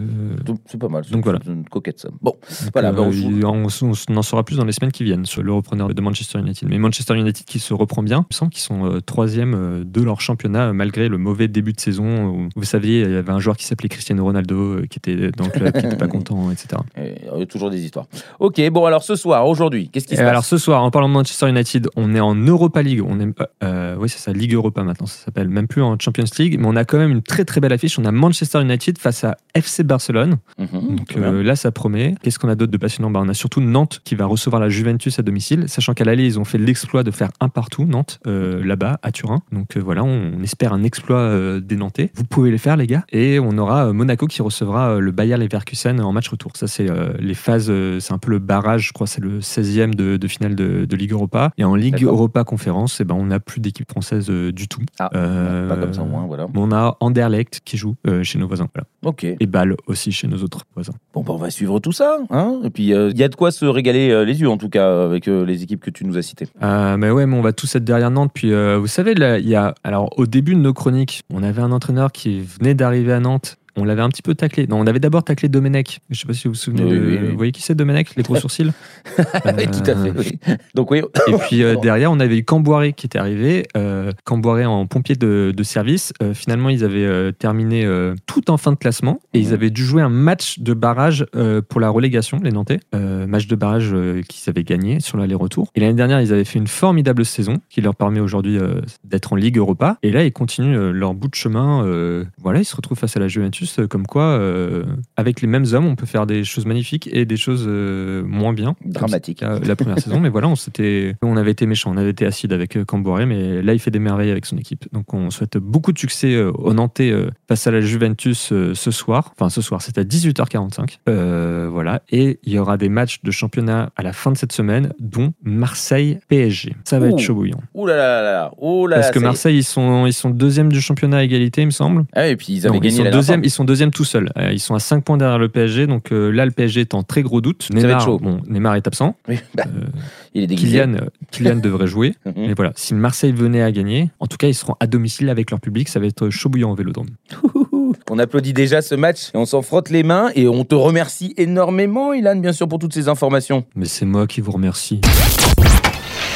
C'est 0.66 0.78
pas 0.78 0.88
mal. 0.88 1.04
Donc 1.10 1.24
voilà. 1.24 1.38
c'est 1.44 1.50
une 1.50 1.68
coquette 1.68 2.00
somme. 2.00 2.16
Bon, 2.20 2.32
Donc, 2.32 2.70
Voilà, 2.72 2.90
euh, 2.90 2.92
bah, 2.92 3.02
on 3.48 3.64
on, 3.64 3.92
on 4.08 4.16
en 4.16 4.22
saura 4.22 4.44
plus 4.44 4.56
dans 4.56 4.64
les 4.64 4.72
semaines 4.72 4.92
qui 4.92 5.04
viennent 5.04 5.26
sur 5.26 5.42
le 5.42 5.52
repreneur 5.52 5.92
de 5.92 6.00
Manchester 6.00 6.38
United. 6.38 6.68
Mais 6.68 6.78
Manchester 6.78 7.14
United 7.14 7.44
qui 7.44 7.58
se 7.58 7.74
reprend 7.74 8.02
bien, 8.02 8.18
il 8.30 8.34
me 8.34 8.36
semble 8.36 8.52
qu'ils 8.52 8.62
sont 8.62 8.86
euh, 8.86 9.00
troisième 9.00 9.54
euh, 9.54 9.84
de 9.84 10.02
leur 10.02 10.20
championnat 10.20 10.68
euh, 10.68 10.72
malgré 10.72 11.08
le 11.08 11.18
mauvais 11.18 11.48
début 11.48 11.72
de 11.72 11.80
saison. 11.80 12.26
Où, 12.26 12.48
vous 12.54 12.64
saviez, 12.64 13.02
il 13.02 13.10
y 13.10 13.16
avait 13.16 13.32
un 13.32 13.40
joueur 13.40 13.56
qui 13.56 13.64
s'appelait 13.64 13.88
Cristiano 13.88 14.24
Ronaldo 14.24 14.56
euh, 14.56 14.86
qui 14.88 14.98
était 14.98 15.30
dans 15.32 15.44
le 15.44 15.50
club, 15.50 15.72
qui 15.72 15.82
n'était 15.82 15.96
pas 15.96 16.08
content, 16.08 16.50
etc. 16.50 16.80
Et 16.96 17.14
il 17.34 17.38
y 17.40 17.42
a 17.42 17.46
toujours 17.46 17.70
des 17.70 17.82
histoires. 17.82 18.06
Ok, 18.38 18.60
bon 18.70 18.84
alors 18.84 19.02
ce 19.02 19.16
soir, 19.16 19.46
aujourd'hui, 19.46 19.88
qu'est-ce 19.88 20.06
qui 20.06 20.16
se 20.16 20.20
passe? 20.20 20.30
alors 20.30 20.44
ce 20.44 20.58
soir, 20.58 20.82
en 20.82 20.90
parlant 20.90 21.08
de 21.08 21.14
Manchester 21.14 21.48
United, 21.48 21.88
on 21.96 22.14
est 22.14 22.20
en 22.20 22.33
Europa 22.34 22.82
League. 22.82 23.02
On 23.06 23.20
est, 23.20 23.24
euh, 23.40 23.46
euh, 23.62 23.96
oui, 23.98 24.08
c'est 24.08 24.18
ça, 24.18 24.32
Ligue 24.32 24.54
Europa 24.54 24.82
maintenant, 24.82 25.06
ça 25.06 25.24
s'appelle. 25.24 25.48
Même 25.48 25.66
plus 25.66 25.82
en 25.82 25.98
Champions 25.98 26.24
League, 26.38 26.58
mais 26.58 26.66
on 26.66 26.76
a 26.76 26.84
quand 26.84 26.98
même 26.98 27.10
une 27.10 27.22
très 27.22 27.44
très 27.44 27.60
belle 27.60 27.72
affiche. 27.72 27.98
On 27.98 28.04
a 28.04 28.12
Manchester 28.12 28.60
United 28.60 28.98
face 28.98 29.24
à 29.24 29.36
FC 29.54 29.82
Barcelone. 29.84 30.36
Mhm, 30.58 30.96
Donc 30.96 31.16
euh, 31.16 31.42
là, 31.42 31.56
ça 31.56 31.70
promet. 31.70 32.14
Qu'est-ce 32.22 32.38
qu'on 32.38 32.48
a 32.48 32.54
d'autre 32.54 32.72
de 32.72 32.76
passionnant? 32.76 33.10
Bah, 33.10 33.20
On 33.22 33.28
a 33.28 33.34
surtout 33.34 33.60
Nantes 33.60 34.00
qui 34.04 34.14
va 34.14 34.26
recevoir 34.26 34.60
la 34.60 34.68
Juventus 34.68 35.18
à 35.18 35.22
domicile, 35.22 35.64
sachant 35.68 35.94
qu'à 35.94 36.04
l'aller, 36.04 36.24
ils 36.24 36.38
ont 36.40 36.44
fait 36.44 36.58
l'exploit 36.58 37.02
de 37.02 37.10
faire 37.10 37.30
un 37.40 37.48
partout, 37.48 37.84
Nantes, 37.84 38.20
euh, 38.26 38.64
là-bas, 38.64 38.98
à 39.02 39.12
Turin. 39.12 39.40
Donc 39.52 39.76
euh, 39.76 39.80
voilà, 39.80 40.02
on, 40.04 40.32
on 40.38 40.42
espère 40.42 40.72
un 40.72 40.82
exploit 40.82 41.60
des 41.60 41.76
Nantais. 41.76 42.10
Vous 42.14 42.24
pouvez 42.24 42.50
les 42.50 42.58
faire, 42.58 42.76
les 42.76 42.86
gars. 42.86 43.04
Et 43.12 43.38
on 43.38 43.56
aura 43.58 43.92
Monaco 43.92 44.26
qui 44.26 44.42
recevra 44.42 44.98
le 44.98 45.12
Bayer 45.12 45.36
Leverkusen 45.36 46.00
en 46.00 46.12
match 46.12 46.28
retour. 46.28 46.52
Ça, 46.56 46.66
c'est 46.66 46.86
les 47.20 47.34
phases, 47.34 47.72
c'est 48.00 48.12
un 48.12 48.18
peu 48.18 48.30
le 48.30 48.38
barrage, 48.38 48.88
je 48.88 48.92
crois, 48.92 49.06
c'est 49.06 49.20
le 49.22 49.40
16e 49.40 49.94
de, 49.94 50.16
de 50.16 50.28
finale 50.28 50.54
de, 50.54 50.84
de 50.84 50.96
Ligue 50.96 51.12
Europa. 51.12 51.50
Et 51.58 51.64
en 51.64 51.74
Ligue. 51.74 52.02
Europa 52.02 52.44
Conférence, 52.44 53.00
eh 53.00 53.04
ben, 53.04 53.14
on 53.14 53.26
n'a 53.26 53.40
plus 53.40 53.60
d'équipe 53.60 53.88
française 53.90 54.28
du 54.28 54.68
tout. 54.68 54.82
Ah, 54.98 55.08
Pas 55.10 55.76
comme 55.76 55.94
ça 55.94 56.02
au 56.02 56.06
moins, 56.06 56.26
voilà. 56.26 56.46
On 56.54 56.72
a 56.72 56.96
Anderlecht 57.00 57.60
qui 57.64 57.76
joue 57.76 57.94
chez 58.22 58.38
nos 58.38 58.46
voisins. 58.48 58.68
Voilà. 58.74 58.86
Ok. 59.04 59.24
Et 59.24 59.43
Bâle 59.46 59.76
aussi 59.86 60.12
chez 60.12 60.26
nos 60.26 60.38
autres 60.38 60.62
voisins. 60.74 60.94
Bon, 61.12 61.22
bah, 61.22 61.32
on 61.32 61.38
va 61.38 61.50
suivre 61.50 61.78
tout 61.80 61.92
ça. 61.92 62.18
Hein 62.30 62.60
Et 62.64 62.70
puis, 62.70 62.84
il 62.90 63.18
y 63.18 63.22
a 63.22 63.28
de 63.28 63.34
quoi 63.34 63.50
se 63.50 63.64
régaler 63.64 64.10
euh, 64.10 64.24
les 64.24 64.40
yeux, 64.40 64.48
en 64.48 64.56
tout 64.56 64.68
cas, 64.68 65.04
avec 65.04 65.28
euh, 65.28 65.44
les 65.44 65.62
équipes 65.62 65.80
que 65.80 65.90
tu 65.90 66.04
nous 66.04 66.16
as 66.16 66.22
citées. 66.22 66.48
Euh, 66.62 66.96
mais 66.96 67.10
ouais, 67.10 67.26
mais 67.26 67.36
on 67.36 67.42
va 67.42 67.52
tous 67.52 67.74
être 67.76 67.84
derrière 67.84 68.10
Nantes. 68.10 68.32
Puis 68.34 68.52
euh, 68.52 68.78
vous 68.78 68.86
savez, 68.86 69.14
là, 69.14 69.38
il 69.38 69.48
y 69.48 69.54
a. 69.54 69.74
Alors, 69.84 70.10
au 70.18 70.26
début 70.26 70.54
de 70.54 70.60
nos 70.60 70.72
chroniques, 70.72 71.22
on 71.32 71.42
avait 71.42 71.62
un 71.62 71.72
entraîneur 71.72 72.12
qui 72.12 72.40
venait 72.40 72.74
d'arriver 72.74 73.12
à 73.12 73.20
Nantes. 73.20 73.56
On 73.76 73.84
l'avait 73.84 74.02
un 74.02 74.08
petit 74.08 74.22
peu 74.22 74.34
taclé. 74.34 74.66
Non, 74.66 74.78
on 74.78 74.86
avait 74.86 75.00
d'abord 75.00 75.24
taclé 75.24 75.48
Domenech. 75.48 76.00
Je 76.10 76.20
sais 76.20 76.26
pas 76.26 76.32
si 76.32 76.46
vous 76.48 76.54
vous 76.54 76.58
souvenez 76.58 76.84
Oui, 76.84 76.90
de. 76.90 76.98
oui, 77.00 77.18
oui. 77.22 77.28
Vous 77.30 77.36
voyez 77.36 77.52
qui 77.52 77.62
c'est 77.62 77.74
Domenech 77.74 78.14
Les 78.16 78.22
gros 78.22 78.36
sourcils 78.44 78.70
Oui, 79.18 79.66
tout 79.66 79.90
à 79.90 79.94
fait. 79.96 80.10
Euh, 80.10 80.12
oui. 80.16 80.38
Donc, 80.74 80.90
oui. 80.90 81.02
Et 81.28 81.32
puis 81.48 81.62
euh, 81.62 81.76
derrière, 81.76 82.12
on 82.12 82.20
avait 82.20 82.38
eu 82.38 82.44
Camboiré 82.44 82.92
qui 82.92 83.06
était 83.06 83.18
arrivé. 83.18 83.66
Euh, 83.76 84.12
Camboiré 84.24 84.64
en 84.64 84.86
pompier 84.86 85.16
de, 85.16 85.52
de 85.56 85.62
service. 85.62 86.12
Euh, 86.22 86.34
finalement, 86.34 86.68
ils 86.68 86.84
avaient 86.84 87.04
euh, 87.04 87.32
terminé 87.32 87.84
euh, 87.84 88.14
tout 88.26 88.50
en 88.50 88.56
fin 88.56 88.70
de 88.72 88.76
classement 88.76 89.20
et 89.32 89.38
ils 89.40 89.48
Mhm. 89.48 89.54
avaient 89.54 89.70
dû 89.70 89.84
jouer 89.84 90.02
un 90.02 90.08
match 90.08 90.58
de 90.60 90.72
barrage 90.74 91.26
euh, 91.36 91.60
pour 91.60 91.80
la 91.80 91.90
relégation, 91.90 92.38
les 92.42 92.50
Nantais. 92.50 92.80
Euh, 92.94 93.26
match 93.26 93.46
de 93.46 93.56
barrage 93.56 93.90
euh, 93.92 94.22
qu'ils 94.28 94.48
avaient 94.50 94.64
gagné 94.64 95.00
sur 95.00 95.18
l'aller-retour. 95.18 95.68
Et 95.74 95.80
l'année 95.80 95.94
dernière, 95.94 96.20
ils 96.20 96.32
avaient 96.32 96.44
fait 96.44 96.58
une 96.58 96.66
formidable 96.66 97.24
saison 97.24 97.58
qui 97.70 97.80
leur 97.80 97.94
permet 97.94 98.20
aujourd'hui 98.20 98.58
euh, 98.58 98.80
d'être 99.04 99.32
en 99.32 99.36
Ligue 99.36 99.58
Europa. 99.58 99.98
Et 100.02 100.10
là, 100.12 100.24
ils 100.24 100.32
continuent 100.32 100.76
euh, 100.76 100.92
leur 100.92 101.14
bout 101.14 101.28
de 101.28 101.34
chemin. 101.34 101.84
euh, 101.84 102.24
voilà, 102.42 102.60
ils 102.60 102.64
se 102.64 102.74
retrouvent 102.76 102.98
face 102.98 103.16
à 103.16 103.20
la 103.20 103.28
Juventus, 103.28 103.63
euh, 103.78 103.86
comme 103.86 104.06
quoi, 104.06 104.24
euh, 104.24 104.84
avec 105.16 105.40
les 105.40 105.48
mêmes 105.48 105.66
hommes, 105.72 105.86
on 105.86 105.96
peut 105.96 106.06
faire 106.06 106.26
des 106.26 106.44
choses 106.44 106.66
magnifiques 106.66 107.08
et 107.12 107.24
des 107.24 107.36
choses 107.36 107.64
euh, 107.66 108.22
moins 108.24 108.52
bien. 108.52 108.74
Comme 108.82 108.92
Dramatique. 108.92 109.38
c'était 109.40 109.52
le 109.52 109.60
cas 109.60 109.66
la 109.66 109.76
première 109.76 109.98
saison, 109.98 110.20
mais 110.20 110.28
voilà, 110.28 110.48
on, 110.48 110.56
s'était, 110.56 111.16
on 111.22 111.36
avait 111.36 111.50
été 111.52 111.66
méchant, 111.66 111.92
on 111.92 111.96
avait 111.96 112.10
été 112.10 112.26
acide 112.26 112.52
avec 112.52 112.82
Camboiré, 112.84 113.26
mais 113.26 113.62
là, 113.62 113.72
il 113.72 113.78
fait 113.78 113.90
des 113.90 113.98
merveilles 113.98 114.30
avec 114.30 114.46
son 114.46 114.56
équipe. 114.56 114.86
Donc, 114.92 115.12
on 115.14 115.30
souhaite 115.30 115.58
beaucoup 115.58 115.92
de 115.92 115.98
succès 115.98 116.40
aux 116.42 116.74
Nantais 116.74 117.12
face 117.48 117.66
à 117.66 117.70
la 117.70 117.80
Juventus 117.80 118.52
ce 118.72 118.90
soir. 118.90 119.32
Enfin, 119.36 119.48
ce 119.48 119.60
soir, 119.60 119.82
c'est 119.82 119.98
à 119.98 120.04
18h45. 120.04 120.98
Euh, 121.08 121.68
voilà. 121.70 122.02
Et 122.10 122.38
il 122.44 122.52
y 122.52 122.58
aura 122.58 122.76
des 122.76 122.88
matchs 122.88 123.22
de 123.22 123.30
championnat 123.30 123.90
à 123.96 124.02
la 124.02 124.12
fin 124.12 124.32
de 124.32 124.36
cette 124.36 124.52
semaine, 124.52 124.92
dont 124.98 125.32
Marseille-PSG. 125.42 126.76
Ça 126.84 126.98
va 126.98 127.06
Ouh. 127.06 127.10
être 127.10 127.18
chaud 127.18 127.34
bouillant. 127.34 127.60
Ouh 127.74 127.86
là 127.86 127.96
là 127.96 128.22
là 128.22 128.32
là. 128.32 128.52
Ouh 128.58 128.86
là 128.86 128.96
Parce 128.96 129.10
que. 129.10 129.18
Marseille, 129.18 129.58
ils 129.58 129.64
sont, 129.64 130.06
ils 130.06 130.12
sont 130.12 130.30
deuxième 130.30 130.70
du 130.70 130.80
championnat 130.80 131.18
à 131.18 131.22
égalité, 131.22 131.62
il 131.62 131.66
me 131.66 131.70
semble. 131.70 132.04
Ah, 132.12 132.28
et 132.28 132.36
puis, 132.36 132.52
ils 132.54 132.66
avaient 132.66 132.74
Non, 132.74 132.80
ils 132.80 132.84
gagné 132.84 132.96
sont 132.96 133.04
la 133.04 133.10
deuxième, 133.10 133.44
ils 133.44 133.50
sont 133.54 133.64
deuxième 133.64 133.90
tout 133.90 134.04
seuls. 134.04 134.30
Euh, 134.36 134.52
Ils 134.52 134.60
sont 134.60 134.74
à 134.74 134.78
5 134.78 135.02
points 135.04 135.16
derrière 135.16 135.38
le 135.38 135.48
PSG. 135.48 135.86
Donc 135.86 136.12
euh, 136.12 136.30
là, 136.30 136.44
le 136.44 136.50
PSG 136.50 136.82
est 136.82 136.94
en 136.94 137.02
très 137.02 137.22
gros 137.22 137.40
doute. 137.40 137.68
Neymar, 137.72 138.06
bon, 138.18 138.40
Neymar 138.48 138.74
est 138.76 138.86
absent. 138.86 139.16
Oui, 139.28 139.38
bah, 139.54 139.64
Euh, 139.66 139.86
il 140.34 140.42
est 140.42 140.46
déguisé. 140.46 140.78
Kylian, 140.80 140.96
Kylian 141.30 141.56
devrait 141.62 141.86
jouer. 141.86 142.14
Mhm. 142.26 142.32
Mais 142.36 142.54
voilà, 142.54 142.72
si 142.76 142.94
Marseille 142.94 143.32
venait 143.32 143.62
à 143.62 143.72
gagner, 143.72 144.10
en 144.20 144.26
tout 144.26 144.36
cas, 144.36 144.48
ils 144.48 144.54
seront 144.54 144.74
à 144.80 144.86
domicile 144.86 145.28
avec 145.30 145.50
leur 145.50 145.60
public. 145.60 145.88
Ça 145.88 146.00
va 146.00 146.06
être 146.06 146.28
chaud 146.30 146.48
bouillant 146.48 146.72
au 146.72 146.74
vélodrome. 146.74 147.08
On 148.10 148.18
applaudit 148.18 148.52
déjà 148.52 148.82
ce 148.82 148.94
match 148.94 149.30
et 149.34 149.38
on 149.38 149.46
s'en 149.46 149.62
frotte 149.62 149.88
les 149.88 150.02
mains 150.02 150.28
et 150.34 150.46
on 150.46 150.64
te 150.64 150.74
remercie 150.74 151.32
énormément, 151.38 152.12
Ilan, 152.12 152.36
bien 152.36 152.52
sûr, 152.52 152.68
pour 152.68 152.78
toutes 152.78 152.92
ces 152.92 153.08
informations. 153.08 153.64
Mais 153.76 153.86
c'est 153.86 154.04
moi 154.04 154.26
qui 154.26 154.40
vous 154.42 154.52
remercie. 154.52 155.00